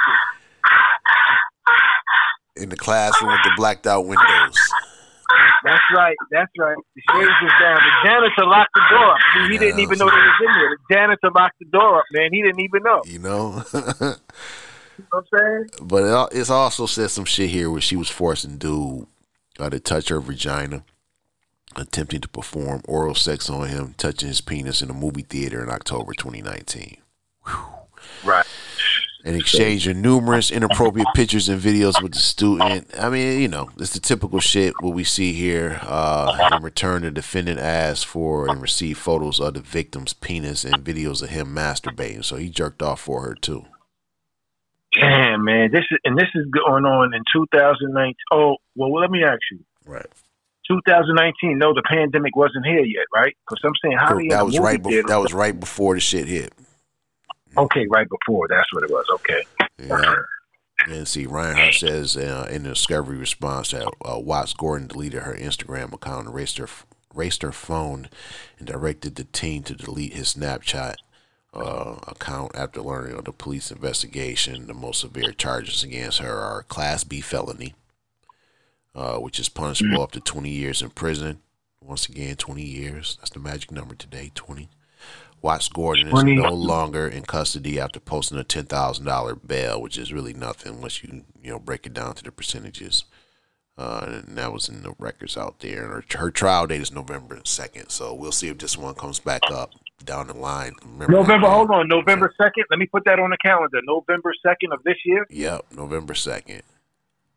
[2.57, 2.63] it.
[2.63, 4.59] in the classroom with the blacked out windows.
[5.65, 6.17] That's right.
[6.31, 6.77] That's right.
[6.97, 7.77] The shades was down.
[7.77, 9.19] The janitor locked the door up.
[9.35, 10.71] See, he didn't even know they was in there.
[10.71, 12.31] The janitor locked the door up, man.
[12.33, 13.03] He didn't even know.
[13.05, 13.65] You know.
[15.01, 15.89] You know what I'm saying?
[15.89, 19.07] But it it's also said some shit here where she was forcing dude
[19.59, 20.85] uh, to touch her vagina,
[21.77, 25.71] attempting to perform oral sex on him, touching his penis in a movie theater in
[25.71, 26.99] October 2019.
[28.25, 28.47] Right.
[29.23, 32.89] And exchanging numerous inappropriate pictures and videos with the student.
[32.99, 35.79] I mean, you know, it's the typical shit what we see here.
[35.83, 40.83] Uh, in return, the defendant asked for and received photos of the victim's penis and
[40.83, 42.25] videos of him masturbating.
[42.25, 43.67] So he jerked off for her too.
[44.99, 45.71] Damn, man.
[45.71, 48.15] This is and this is going on in 2019.
[48.33, 49.61] Oh, well, let me ask you.
[49.85, 50.07] Right.
[50.71, 51.59] 2019.
[51.59, 53.37] No, the pandemic wasn't here yet, right?
[53.45, 54.83] Because I'm saying how That was right.
[54.83, 56.53] Before, that was right before the shit hit.
[57.57, 58.47] okay, right before.
[58.49, 59.07] That's what it was.
[59.15, 59.43] Okay.
[59.79, 60.15] Yeah.
[60.87, 65.35] And see, Reinhardt says uh, in the discovery response that uh, Watts Gordon deleted her
[65.35, 66.69] Instagram account, erased her,
[67.15, 68.09] erased her phone,
[68.59, 70.95] and directed the teen to delete his Snapchat
[71.53, 74.67] uh, account after learning of the police investigation.
[74.69, 77.75] The most severe charges against her are Class B felony,
[78.95, 81.41] uh, which is punishable up to 20 years in prison.
[81.83, 83.17] Once again, 20 years.
[83.21, 84.69] That's the magic number today, 20.
[85.43, 86.37] Watts Gordon is 20.
[86.37, 90.75] no longer in custody after posting a ten thousand dollar bail, which is really nothing
[90.75, 93.05] unless you you know break it down to the percentages.
[93.79, 95.85] Uh, and that was in the records out there.
[95.85, 99.19] And her, her trial date is November second, so we'll see if this one comes
[99.19, 99.73] back up
[100.05, 100.75] down the line.
[100.85, 101.49] Remember November.
[101.49, 101.89] Hold on.
[101.89, 102.65] November second.
[102.71, 103.79] Let me put that on the calendar.
[103.85, 105.27] November second of this year.
[105.31, 106.63] Yep, November second.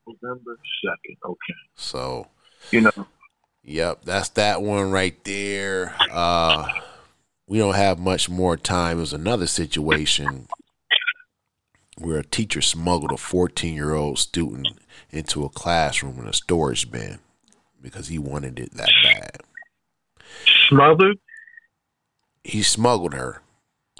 [0.08, 1.18] November second.
[1.26, 1.54] Okay.
[1.76, 2.28] So
[2.72, 3.08] You know.
[3.64, 5.96] Yep, that's that one right there.
[6.12, 6.68] Uh,
[7.48, 8.98] we don't have much more time.
[8.98, 10.48] It was another situation
[11.98, 14.68] where a teacher smuggled a 14 year old student
[15.12, 17.20] into a classroom in a storage bin
[17.82, 19.42] because he wanted it that bad.
[20.68, 21.18] Smothered.
[22.44, 23.42] He smuggled her.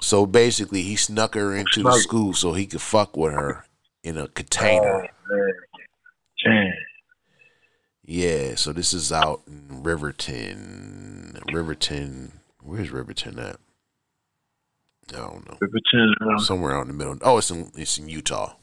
[0.00, 3.64] So basically, he snuck her into the school so he could fuck with her
[4.02, 5.08] in a container.
[5.30, 5.52] Oh, man.
[6.44, 6.72] Damn.
[8.04, 11.40] Yeah, so this is out in Riverton.
[11.52, 12.32] Riverton.
[12.62, 13.56] Where's Riverton at?
[15.12, 15.58] I don't know.
[15.60, 16.38] Riverton.
[16.38, 17.16] Somewhere out in the middle.
[17.22, 18.54] Oh, it's in it's in Utah.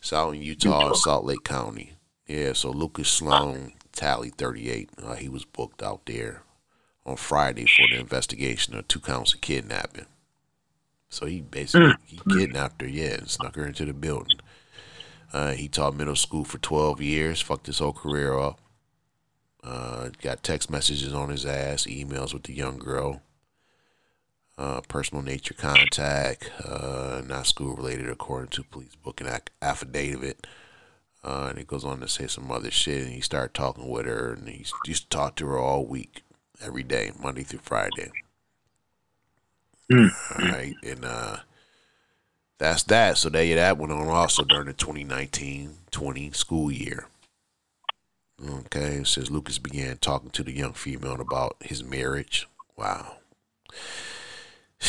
[0.00, 0.94] It's out in Utah, Utah.
[0.94, 1.94] Salt Lake County.
[2.26, 4.90] Yeah, so Lucas Sloan, tally 38.
[5.02, 6.42] Uh, he was booked out there
[7.04, 10.06] on Friday for the investigation of two counts of kidnapping.
[11.08, 14.38] So he basically he kidnapped her, yeah, and snuck her into the building.
[15.32, 18.60] Uh, he taught middle school for 12 years, fucked his whole career up.
[19.62, 23.22] Uh, got text messages on his ass, emails with the young girl.
[24.58, 30.46] Uh, personal nature contact, uh, not school related, according to police booking ac- affidavit.
[31.22, 33.04] Uh, and he goes on to say some other shit.
[33.04, 36.22] And he started talking with her, and he used to talk to her all week,
[36.62, 38.10] every day, Monday through Friday.
[40.38, 41.36] All right, and uh,
[42.60, 43.18] that's that.
[43.18, 47.06] So there, that went on also during the 2019-20 school year.
[48.48, 52.46] Okay, says Lucas began talking to the young female about his marriage.
[52.76, 53.16] Wow.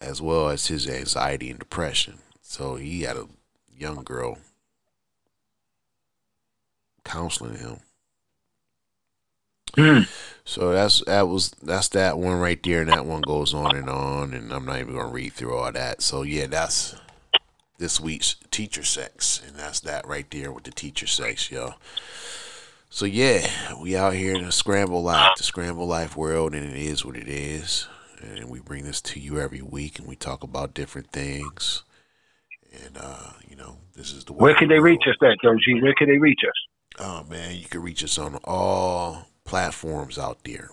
[0.00, 2.20] As well as his anxiety and depression.
[2.40, 3.28] So he had a
[3.70, 4.38] young girl
[7.04, 7.80] counseling him.
[10.44, 13.88] So that's that was that's that one right there, and that one goes on and
[13.88, 16.02] on, and I'm not even gonna read through all that.
[16.02, 16.96] So yeah, that's
[17.78, 21.74] this week's teacher sex, and that's that right there with the teacher sex, yo.
[22.88, 23.48] So yeah,
[23.80, 27.16] we out here in the scramble life, the scramble life world, and it is what
[27.16, 27.86] it is.
[28.20, 31.84] And we bring this to you every week, and we talk about different things.
[32.84, 35.80] And uh, you know, this is the way Where can they reach us at, Doji?
[35.80, 36.98] Where can they reach us?
[36.98, 40.70] Oh man, you can reach us on all platforms out there.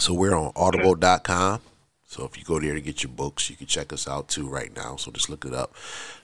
[0.00, 1.60] So we're on audible.com.
[2.04, 4.48] So if you go there to get your books, you can check us out too
[4.48, 4.96] right now.
[4.96, 5.74] So just look it up.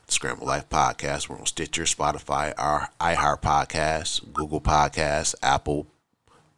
[0.08, 1.28] Scramble Life Podcast.
[1.28, 5.86] We're on Stitcher, Spotify, our iHeart Podcasts, Google Podcasts, Apple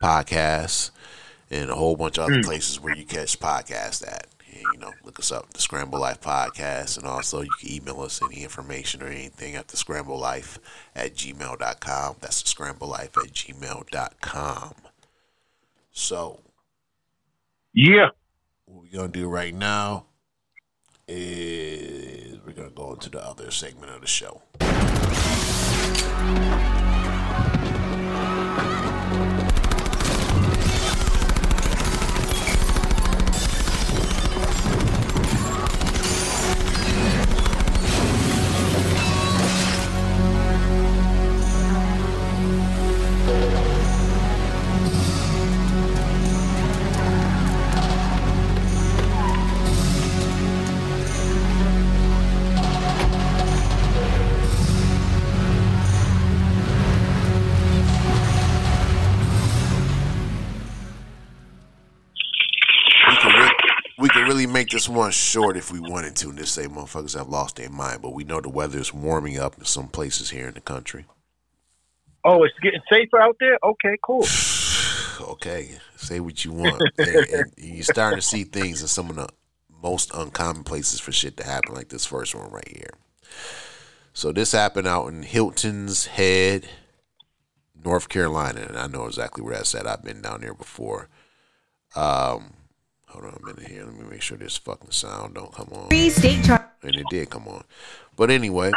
[0.02, 0.90] Podcasts,
[1.50, 2.40] and a whole bunch of other hmm.
[2.40, 4.26] places where you catch podcasts at.
[4.50, 6.96] And, you know, look us up, the Scramble Life Podcast.
[6.96, 10.58] And also you can email us any information or anything at the Scramble Life
[10.96, 12.16] at gmail.com.
[12.20, 14.74] That's the Scramble Life at gmail.com.
[15.94, 16.40] So
[17.72, 18.08] Yeah.
[18.66, 20.06] what we're gonna do right now
[21.06, 24.42] is we're gonna go into the other segment of the show.
[64.94, 68.14] One short if we wanted to and just say motherfuckers have lost their mind, but
[68.14, 71.04] we know the weather is warming up in some places here in the country.
[72.24, 73.58] Oh, it's getting safer out there.
[73.62, 74.26] Okay, cool.
[75.20, 76.82] Okay, say what you want.
[76.98, 79.28] and, and you're starting to see things in some of the
[79.80, 82.90] most uncommon places for shit to happen, like this first one right here.
[84.12, 86.68] So this happened out in Hilton's Head,
[87.84, 89.86] North Carolina, and I know exactly where that's at.
[89.86, 91.08] I've been down there before.
[91.94, 92.54] Um,
[93.14, 93.84] hold on a minute here.
[93.84, 95.88] Let me make sure this fucking sound don't come on.
[95.88, 97.64] Three state char- And it did come on.
[98.16, 98.72] But anyway,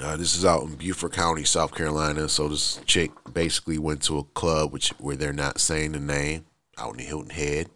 [0.00, 2.28] uh, this is out in Beaufort County, South Carolina.
[2.28, 6.46] So this chick basically went to a club which where they're not saying the name
[6.76, 7.68] out in the Hilton Head,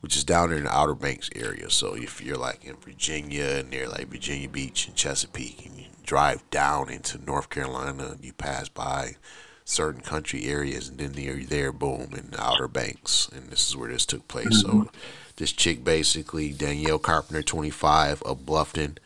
[0.00, 1.68] which is down in the Outer Banks area.
[1.70, 6.48] So if you're like in Virginia near like Virginia Beach and Chesapeake, and you drive
[6.50, 9.16] down into North Carolina, you pass by
[9.64, 13.76] certain country areas, and then you're there, boom, in the Outer Banks, and this is
[13.76, 14.60] where this took place.
[14.60, 14.90] So
[15.36, 18.98] this chick basically Danielle Carpenter, 25, of Bluffton.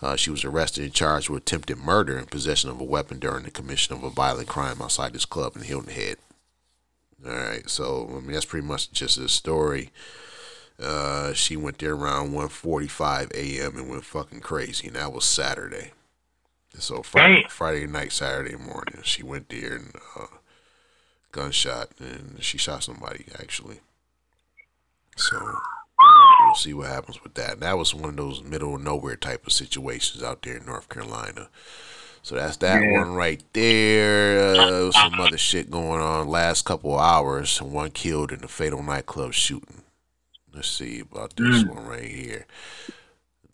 [0.00, 3.44] Uh, she was arrested and charged with attempted murder and possession of a weapon during
[3.44, 6.18] the commission of a violent crime outside this club in Hilton Head.
[7.26, 9.90] All right, so I mean that's pretty much just a story.
[10.80, 13.76] Uh, she went there around 1:45 a.m.
[13.76, 15.90] and went fucking crazy, and that was Saturday.
[16.78, 17.50] So Friday, Damn.
[17.50, 20.26] Friday night, Saturday morning, she went there and uh,
[21.32, 23.80] gunshot, and she shot somebody actually.
[25.16, 25.38] So
[26.44, 27.54] we'll see what happens with that.
[27.54, 30.66] And that was one of those middle of nowhere type of situations out there in
[30.66, 31.48] North Carolina.
[32.22, 33.00] So that's that Yeah.
[33.00, 34.38] one right there.
[34.60, 37.60] Uh, some other shit going on last couple of hours.
[37.60, 39.82] One killed in the fatal nightclub shooting.
[40.54, 42.46] Let's see about this one right here.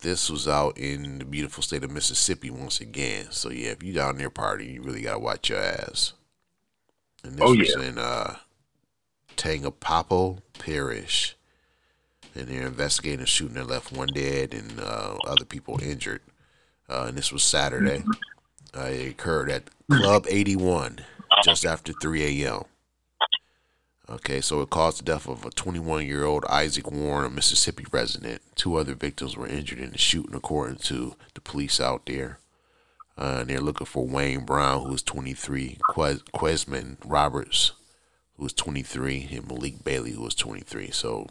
[0.05, 3.29] This was out in the beautiful state of Mississippi once again.
[3.31, 6.13] So yeah, if you down there partying, you really gotta watch your ass.
[7.25, 7.89] And this Oh, was yeah.
[7.89, 8.37] in uh,
[9.39, 11.37] Tangapapo Parish
[12.35, 16.21] and they're investigating a shooting that left one dead and uh, other people injured.
[16.89, 18.05] Uh, and this was Saturday.
[18.77, 20.99] Uh, it occurred at Club 81
[21.45, 22.65] just after 3 a.m.
[24.09, 27.87] Okay, so it caused the death of a 21 year old Isaac Warren, a Mississippi
[27.91, 28.43] resident.
[28.55, 32.39] Two other victims were injured in the shooting, according to the police out there.
[33.17, 37.73] Uh, and they're looking for Wayne Brown, who was 23, Ques- Quesman Roberts,
[38.37, 40.91] who was 23, and Malik Bailey, who was 23.
[40.91, 41.29] So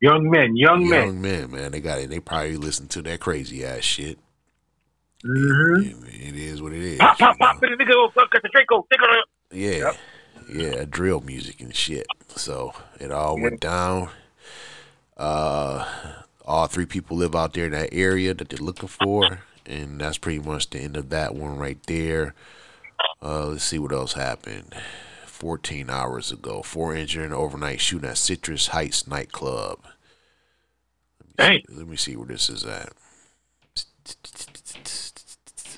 [0.00, 1.06] Young men, young, men.
[1.06, 2.10] young men, man, they got it.
[2.10, 4.18] They probably listen to that crazy ass shit.
[5.24, 6.04] Mm-hmm.
[6.06, 6.98] It- it is what it is.
[6.98, 9.96] Pop, pop, pop, the nigga, the Draco, take it.
[10.48, 12.06] Yeah, drill music and shit.
[12.28, 14.10] So it all went down.
[15.16, 15.84] Uh,
[16.44, 20.18] all three people live out there in that area that they're looking for, and that's
[20.18, 22.34] pretty much the end of that one right there.
[23.22, 24.74] Uh, let's see what else happened.
[25.26, 29.80] 14 hours ago, four injured in overnight shooting at Citrus Heights nightclub.
[31.38, 32.92] Let me, see, let me see where this is at.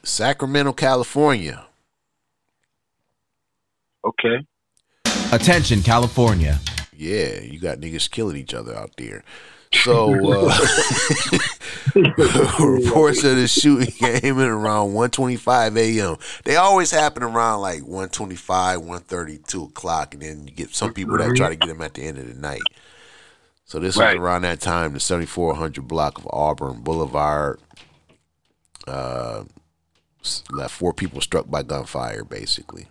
[0.05, 1.67] Sacramento, California.
[4.05, 4.47] Okay.
[5.33, 6.59] Attention, California.
[6.97, 9.23] Yeah, you got niggas killing each other out there.
[9.85, 10.49] So, uh,
[11.95, 16.17] reports of the shooting came in around 1.25 a.m.
[16.45, 18.37] They always happen around like 1.25,
[18.87, 21.95] 1.30, 2 o'clock, and then you get some people that try to get them at
[21.95, 22.63] the end of the night.
[23.67, 24.17] So this Right.
[24.19, 27.61] was around that time, the 7400 block of Auburn Boulevard.
[28.87, 29.45] Uh,
[30.25, 32.89] s- left four people struck by gunfire, basically.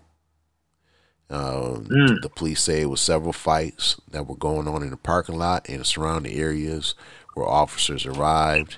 [1.30, 1.86] Um,
[2.22, 5.68] The police say it was several fights that were going on in the parking lot
[5.68, 6.96] and surrounding areas
[7.34, 8.78] where officers arrived.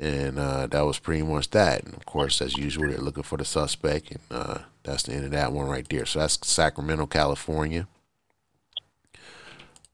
[0.00, 1.84] And uh, that was pretty much that.
[1.84, 4.10] And of course, as usual, they're looking for the suspect.
[4.10, 6.06] And uh, that's the end of that one right there.
[6.06, 7.86] So that's Sacramento, California.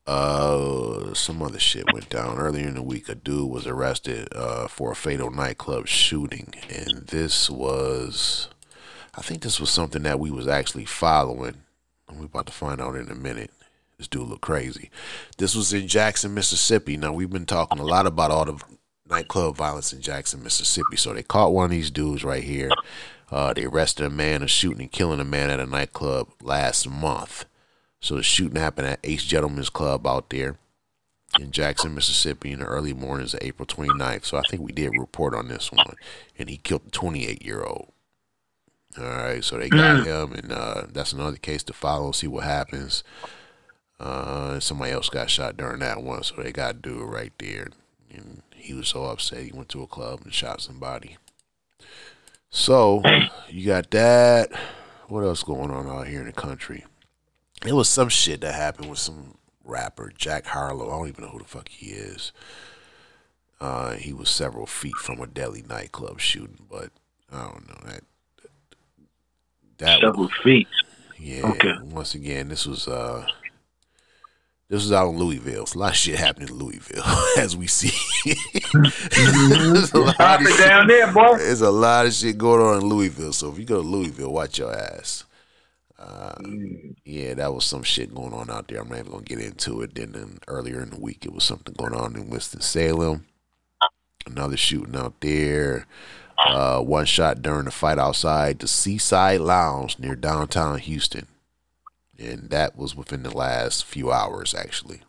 [0.06, 3.08] Uh, some other shit went down earlier in the week.
[3.08, 8.48] A dude was arrested uh, for a fatal nightclub shooting, and this was,
[9.16, 11.56] I think this was something that we was actually following.
[12.26, 13.52] We're about to find out in a minute.
[13.98, 14.90] This dude look crazy.
[15.38, 16.96] This was in Jackson, Mississippi.
[16.96, 18.60] Now we've been talking a lot about all the
[19.08, 20.96] nightclub violence in Jackson, Mississippi.
[20.96, 22.70] So they caught one of these dudes right here.
[23.30, 26.90] Uh, they arrested a man of shooting and killing a man at a nightclub last
[26.90, 27.44] month.
[28.00, 30.58] So the shooting happened at Ace Gentleman's Club out there
[31.38, 34.24] in Jackson, Mississippi in the early mornings of April 29th.
[34.24, 35.94] So I think we did report on this one.
[36.36, 37.92] And he killed a 28 year old.
[38.98, 42.44] All right, so they got him, and uh, that's another case to follow, see what
[42.44, 43.04] happens.
[44.00, 47.32] Uh, somebody else got shot during that one, so they got to do it right
[47.38, 47.68] there.
[48.10, 51.18] And he was so upset, he went to a club and shot somebody.
[52.50, 53.02] So
[53.48, 54.50] you got that.
[55.08, 56.84] What else going on out here in the country?
[57.66, 60.88] It was some shit that happened with some rapper Jack Harlow.
[60.88, 62.32] I don't even know who the fuck he is.
[63.60, 66.90] Uh, he was several feet from a deadly nightclub shooting, but
[67.32, 68.04] I don't know that.
[69.78, 70.68] That Several feet.
[71.18, 71.46] yeah.
[71.50, 71.74] Okay.
[71.84, 73.26] Once again, this was uh
[74.68, 75.62] this was out in Louisville.
[75.62, 77.04] It's a lot of shit happening in Louisville,
[77.38, 77.92] as we see.
[78.72, 81.38] There's a lot of it shit- down there, boy.
[81.38, 83.32] There's a lot of shit going on in Louisville.
[83.32, 85.24] So if you go to Louisville, watch your ass.
[85.98, 86.34] Uh,
[87.04, 88.80] yeah, that was some shit going on out there.
[88.80, 89.94] I'm not even gonna get into it.
[89.94, 93.24] Then, then earlier in the week, it was something going on in Winston Salem.
[94.26, 95.86] Another shooting out there.
[96.38, 101.26] Uh, one shot during the fight outside the Seaside Lounge near downtown Houston,
[102.18, 105.00] and that was within the last few hours, actually.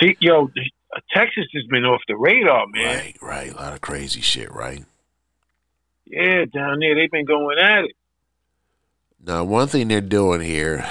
[0.00, 0.50] See, yo,
[1.14, 2.96] Texas has been off the radar, man.
[2.96, 3.52] Right, right.
[3.52, 4.84] A lot of crazy shit, right?
[6.04, 7.92] Yeah, down there they've been going at it.
[9.24, 10.88] Now, one thing they're doing here,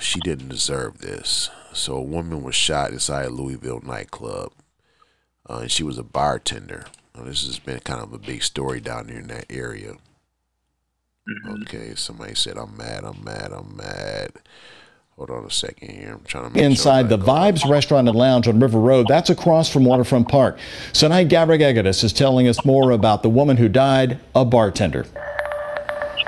[0.00, 1.50] she didn't deserve this.
[1.72, 4.52] So, a woman was shot inside a Louisville nightclub,
[5.48, 6.86] uh, and she was a bartender.
[7.18, 9.94] Now, this has been kind of a big story down here in that area.
[11.28, 11.62] Mm-hmm.
[11.62, 14.30] Okay, somebody said, I'm mad, I'm mad, I'm mad.
[15.16, 16.12] Hold on a second here.
[16.12, 19.30] I'm trying to make Inside sure the Vibes Restaurant and Lounge on River Road, that's
[19.30, 20.58] across from Waterfront Park.
[20.92, 25.04] Tonight, Gabriel Egadis is telling us more about the woman who died, a bartender.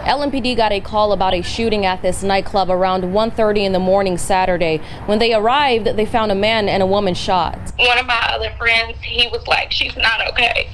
[0.04, 4.16] LMPD got a call about a shooting at this nightclub around 1:30 in the morning
[4.16, 4.80] Saturday.
[5.06, 7.58] When they arrived, they found a man and a woman shot.
[7.76, 10.70] one of my other friends, he was like, she's not okay.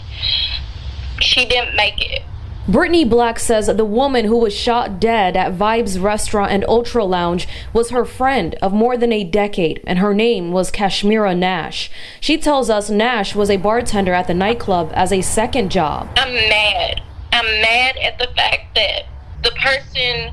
[1.21, 2.23] She didn't make it.
[2.69, 7.47] Brittany Black says the woman who was shot dead at Vibes Restaurant and Ultra Lounge
[7.73, 11.91] was her friend of more than a decade, and her name was Kasmira Nash.
[12.21, 16.09] She tells us Nash was a bartender at the nightclub as a second job.
[16.17, 17.03] I'm mad.
[17.33, 19.05] I'm mad at the fact that
[19.43, 20.33] the person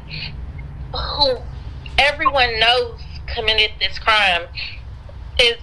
[0.94, 1.38] who
[1.98, 4.44] everyone knows committed this crime
[5.40, 5.58] is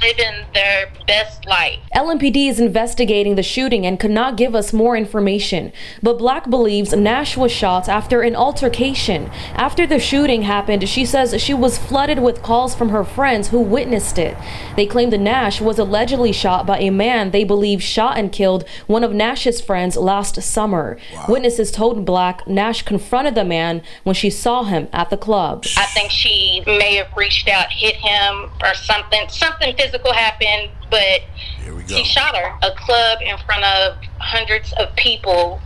[0.00, 1.78] living their best life.
[1.94, 5.72] LMPD is investigating the shooting and could not give us more information.
[6.02, 9.30] But Black believes Nash was shot after an altercation.
[9.54, 13.60] After the shooting happened, she says she was flooded with calls from her friends who
[13.60, 14.36] witnessed it.
[14.76, 18.64] They claim that Nash was allegedly shot by a man they believe shot and killed
[18.86, 20.98] one of Nash's friends last summer.
[21.28, 25.64] Witnesses told Black Nash confronted the man when she saw him at the club.
[25.76, 28.97] I think she may have reached out, hit him, or something.
[29.28, 31.20] Something physical happened, but
[31.62, 31.96] Here we go.
[31.96, 32.58] he shot her.
[32.62, 35.60] A club in front of hundreds of people,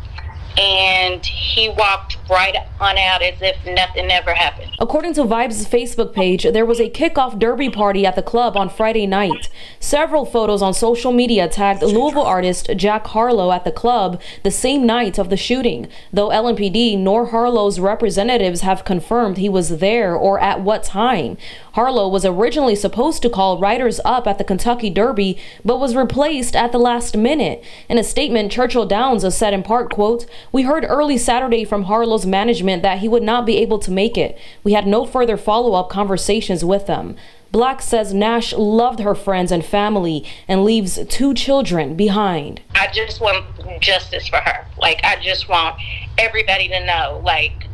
[0.59, 4.71] and he walked right on out as if nothing ever happened.
[4.81, 8.69] According to Vibes' Facebook page, there was a kickoff derby party at the club on
[8.69, 9.49] Friday night.
[9.79, 14.87] Several photos on social media tagged Louisville artist Jack Harlow at the club the same
[14.87, 20.41] night of the shooting, though LMPD nor Harlow's representatives have confirmed he was there or
[20.41, 21.37] at what time.
[21.75, 26.57] Harlow was originally supposed to call riders up at the Kentucky Derby, but was replaced
[26.57, 27.65] at the last minute.
[27.89, 31.85] In a statement, Churchill Downs has said in part, quote, We heard early Saturday from
[31.85, 34.39] Harlow's management that he would not be able to make it.
[34.65, 37.17] We had no further follow-up conversations with them.
[37.51, 42.63] Black says Nash loved her friends and family and leaves two children behind.
[42.75, 43.45] I just want
[43.81, 44.67] justice for her.
[44.79, 45.77] Like, I just want
[46.17, 47.69] everybody to know, like,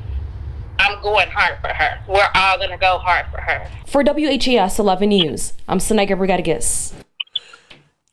[0.81, 2.01] I'm going hard for her.
[2.09, 3.69] We're all going to go hard for her.
[3.87, 6.95] For WHAS 11 News, I'm Senait Gebregiorgis.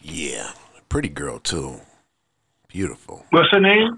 [0.02, 0.52] Yeah,
[0.88, 1.82] pretty girl too.
[2.68, 3.26] Beautiful.
[3.32, 3.96] What's her name?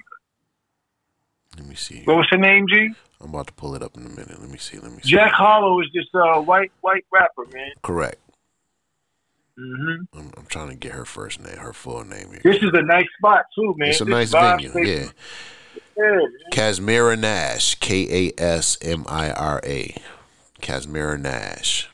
[1.57, 2.03] Let me see.
[2.05, 2.89] What was her name, G?
[3.19, 4.39] I'm about to pull it up in a minute.
[4.39, 4.77] Let me see.
[4.77, 5.09] Let me see.
[5.09, 7.71] Jack Harlow is this uh, white white rapper, man.
[7.81, 8.17] Correct.
[9.59, 10.19] Mm-hmm.
[10.19, 12.41] I'm, I'm trying to get her first name, her full name here.
[12.43, 13.89] This is a nice spot too, man.
[13.89, 14.69] It's a This nice venue.
[14.69, 14.87] station.
[14.87, 15.09] Yeah.
[15.97, 16.31] Yeah, man.
[16.51, 19.95] Kasmira Nash, K A S M I R A.
[20.61, 21.89] Kasmira Nash.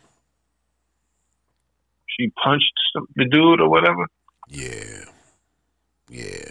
[2.20, 4.08] She punched some, the dude or whatever.
[4.50, 5.06] Yeah.
[6.10, 6.43] Yeah.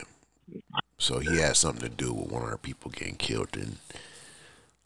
[1.03, 3.79] So he had something to do with one of her people getting killed, and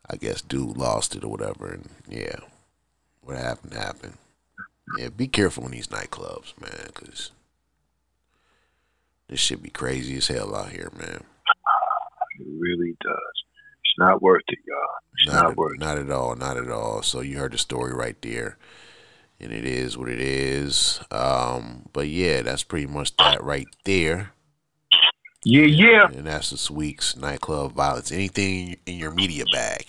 [0.09, 1.71] I guess dude lost it or whatever.
[1.71, 2.37] And yeah,
[3.21, 4.17] what happened happened.
[4.99, 7.33] Yeah, be careful in these nightclubs, man, because
[9.29, 11.23] this shit be crazy as hell out here, man.
[12.41, 13.45] It really does.
[13.85, 14.79] It's not worth it, y'all.
[15.19, 15.81] It's not, at, worth it.
[15.81, 17.03] not at all, not at all.
[17.03, 18.57] So you heard the story right there,
[19.39, 20.99] and it is what it is.
[21.11, 24.33] Um, but yeah, that's pretty much that right there.
[25.49, 26.07] Yeah, yeah.
[26.09, 28.11] And that's this week's nightclub violence.
[28.11, 29.87] Anything in your media bag?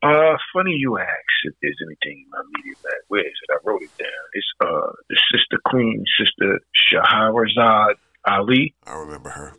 [0.00, 1.08] Uh, funny you ask
[1.42, 3.00] if there's anything in my media bag.
[3.08, 3.52] Where is it?
[3.52, 4.24] I wrote it down.
[4.34, 6.60] It's uh the sister queen, sister
[6.92, 7.94] Shahrazad
[8.24, 8.72] Ali.
[8.86, 9.56] I remember her.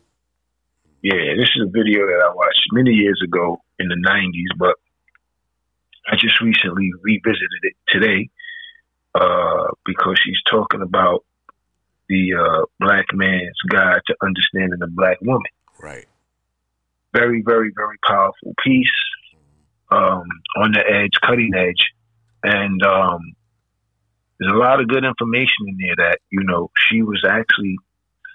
[1.01, 4.77] Yeah, this is a video that I watched many years ago in the '90s, but
[6.07, 8.29] I just recently revisited it today
[9.15, 11.25] uh, because she's talking about
[12.09, 15.51] the uh, black man's guide to understanding the black woman.
[15.81, 16.05] Right.
[17.13, 18.87] Very, very, very powerful piece.
[19.91, 20.23] Um,
[20.57, 21.85] on the edge, cutting edge,
[22.43, 23.35] and um,
[24.39, 27.77] there's a lot of good information in there that you know she was actually,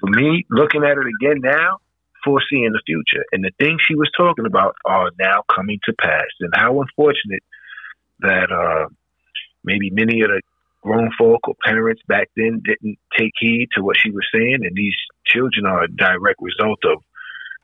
[0.01, 1.79] for me, looking at it again now,
[2.25, 6.27] foreseeing the future, and the things she was talking about are now coming to pass.
[6.39, 7.43] And how unfortunate
[8.21, 8.89] that uh,
[9.65, 10.41] maybe many of the
[10.83, 14.75] grown folk or parents back then didn't take heed to what she was saying, and
[14.75, 14.95] these
[15.27, 17.03] children are a direct result of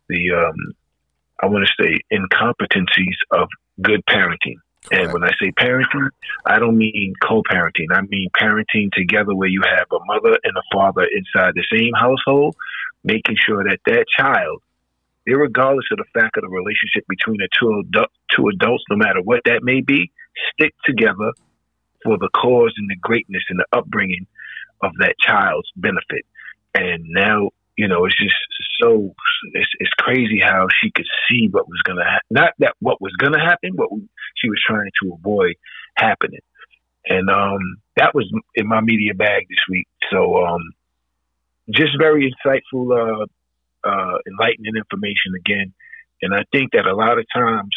[0.09, 0.75] the, um,
[1.43, 3.49] I want to say, incompetencies of
[3.83, 4.57] good parenting.
[4.93, 6.11] And when I say parenting,
[6.45, 7.87] I don't mean co-parenting.
[7.93, 11.93] I mean parenting together, where you have a mother and a father inside the same
[11.95, 12.55] household,
[13.03, 14.63] making sure that that child,
[15.27, 19.21] regardless of the fact of the relationship between the two adult, two adults, no matter
[19.23, 20.13] what that may be,
[20.53, 21.33] stick together
[22.07, 24.27] for the cause and the greatness and the upbringing
[24.81, 26.25] of that child's benefit.
[26.75, 28.37] And now, you know, it's just
[28.81, 29.15] so
[29.53, 32.27] it's, it's crazy how she could see what was to happen.
[32.31, 33.89] Not that what was to happen, but
[34.37, 35.57] she was trying to avoid
[35.97, 36.41] happening.
[37.07, 39.89] And um, that was in my media bag this week.
[40.11, 40.63] So um,
[41.71, 43.27] just very insightful, uh,
[43.89, 45.73] uh, enlightening information again.
[46.23, 47.71] And I think that a lot of times,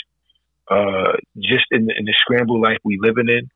[0.69, 3.49] uh, just in the, in the scramble life we living in,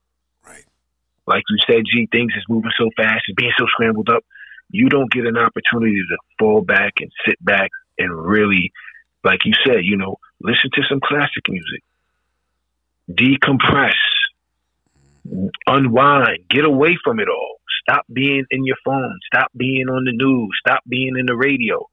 [1.26, 4.24] like you said, G, things is moving so fast and being so scrambled up,
[4.70, 8.72] you don't get an opportunity to fall back and sit back and really,
[9.24, 11.84] like you said, you know, listen to some classic music,
[13.12, 13.94] decompress,
[15.68, 17.58] unwind, get away from it all.
[17.82, 19.20] Stop being in your phone.
[19.34, 20.50] Stop being on the news.
[20.66, 21.88] Stop being in the radio.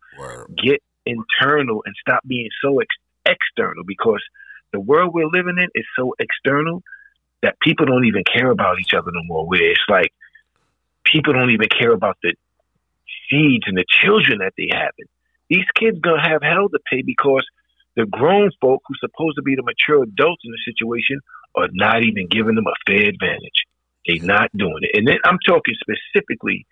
[0.63, 2.89] Get internal and stop being so ex-
[3.27, 4.23] external because
[4.73, 6.83] the world we're living in is so external
[7.43, 9.47] that people don't even care about each other no more.
[9.47, 10.13] Where it's like
[11.05, 12.35] people don't even care about the
[13.29, 14.93] seeds and the children that they have.
[15.49, 17.47] These kids gonna have hell to pay because
[17.97, 21.21] the grown folk who's supposed to be the mature adults in the situation
[21.57, 23.67] are not even giving them a fair advantage.
[24.07, 24.97] They're not doing it.
[24.97, 26.67] And then I'm talking specifically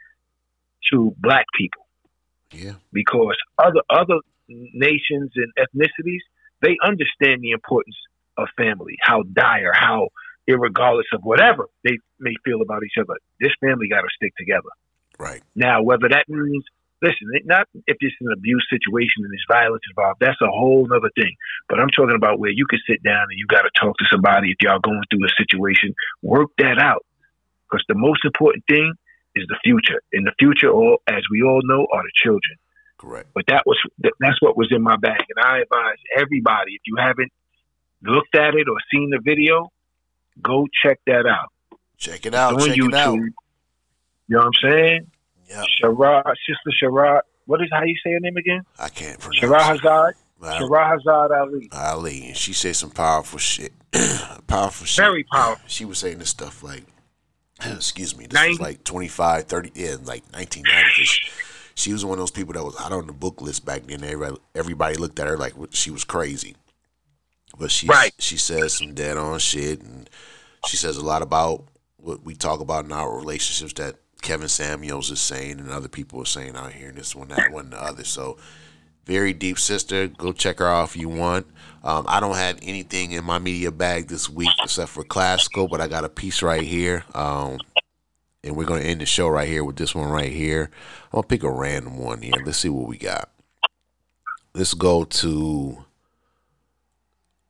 [0.90, 1.86] to black people.
[2.52, 2.74] Yeah.
[2.92, 6.20] Because other other nations and ethnicities,
[6.62, 7.96] they understand the importance
[8.36, 10.08] of family, how dire, how
[10.56, 13.18] regardless of whatever they may feel about each other.
[13.40, 14.70] This family got to stick together.
[15.18, 15.42] Right.
[15.54, 16.64] Now, whether that means,
[17.02, 21.10] listen, not if it's an abuse situation and there's violence involved, that's a whole other
[21.14, 21.34] thing.
[21.68, 24.04] But I'm talking about where you can sit down and you got to talk to
[24.10, 27.04] somebody if y'all going through a situation, work that out.
[27.68, 28.94] Because the most important thing
[29.34, 30.00] is the future.
[30.12, 32.56] In the future, all as we all know, are the children.
[32.96, 33.28] Correct.
[33.34, 33.78] But that was
[34.18, 37.30] that's what was in my bag, and I advise everybody if you haven't
[38.02, 39.70] looked at it or seen the video,
[40.42, 41.52] Go check that out.
[41.96, 42.54] Check it out.
[42.54, 42.88] on Check YouTube.
[42.88, 43.14] it out.
[43.14, 43.32] You
[44.28, 45.06] know what I'm saying?
[45.48, 45.64] Yeah.
[45.82, 47.20] Sharad, Sister Sharad.
[47.46, 48.62] What is how you say her name again?
[48.78, 49.82] I can't pronounce.
[49.82, 50.58] Wow.
[50.60, 51.68] Shahrazad Ali.
[51.72, 53.72] Ali, and she said some powerful shit.
[54.46, 55.02] powerful shit.
[55.02, 55.64] Very powerful.
[55.66, 56.84] She was saying this stuff like,
[57.64, 61.18] excuse me, this 90 was like 25, 30, yeah, like 1990s.
[61.74, 64.04] She was one of those people that was out on the book list back then.
[64.04, 66.56] Everybody, everybody looked at her like she was crazy.
[67.58, 68.14] But she Right.
[68.18, 70.08] she says some dead on shit, and
[70.66, 71.64] she says a lot about
[71.96, 76.20] what we talk about in our relationships that Kevin Samuels is saying and other people
[76.22, 78.04] are saying out here, and this one, that one, the other.
[78.04, 78.36] So
[79.06, 80.06] very deep sister.
[80.06, 81.46] Go check her out if you want.
[81.82, 85.80] Um, I don't have anything in my media bag this week except for classical, but
[85.80, 87.04] I got a piece right here.
[87.14, 87.58] Um,
[88.44, 90.70] and we're gonna end the show right here with this one right here.
[91.06, 92.34] I'm gonna pick a random one here.
[92.44, 93.30] Let's see what we got.
[94.54, 95.84] Let's go to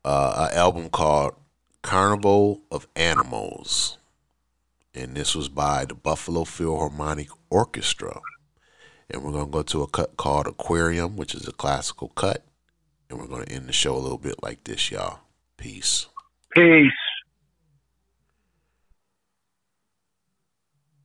[0.08, 1.34] uh, an album called
[1.82, 3.98] Carnival of Animals,
[4.94, 8.22] and this was by the Buffalo Philharmonic Orchestra.
[9.10, 12.42] And we're gonna go to a cut called Aquarium, which is a classical cut,
[13.10, 15.20] and we're gonna end the show a little bit like this, y'all.
[15.58, 16.06] Peace.
[16.54, 16.90] Peace.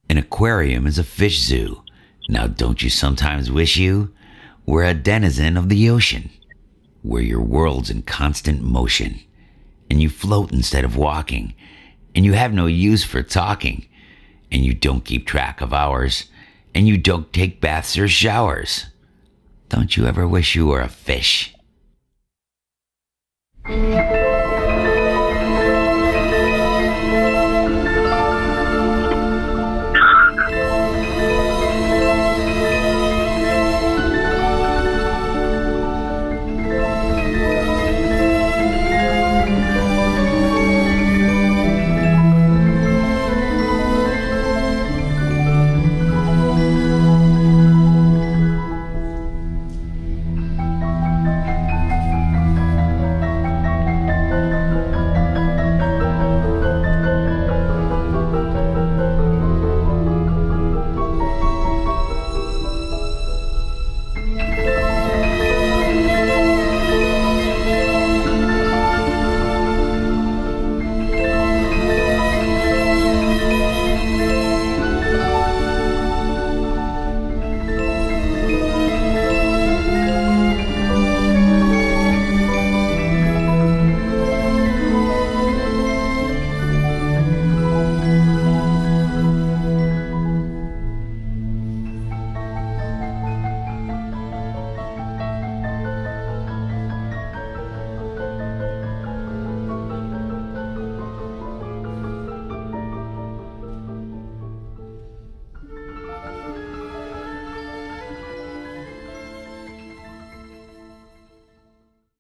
[0.09, 1.83] An aquarium is a fish zoo.
[2.29, 4.13] Now, don't you sometimes wish you
[4.65, 6.29] were a denizen of the ocean,
[7.03, 9.19] where your world's in constant motion,
[9.89, 11.53] and you float instead of walking,
[12.15, 13.85] and you have no use for talking,
[14.51, 16.25] and you don't keep track of hours,
[16.73, 18.87] and you don't take baths or showers?
[19.69, 21.53] Don't you ever wish you were a fish?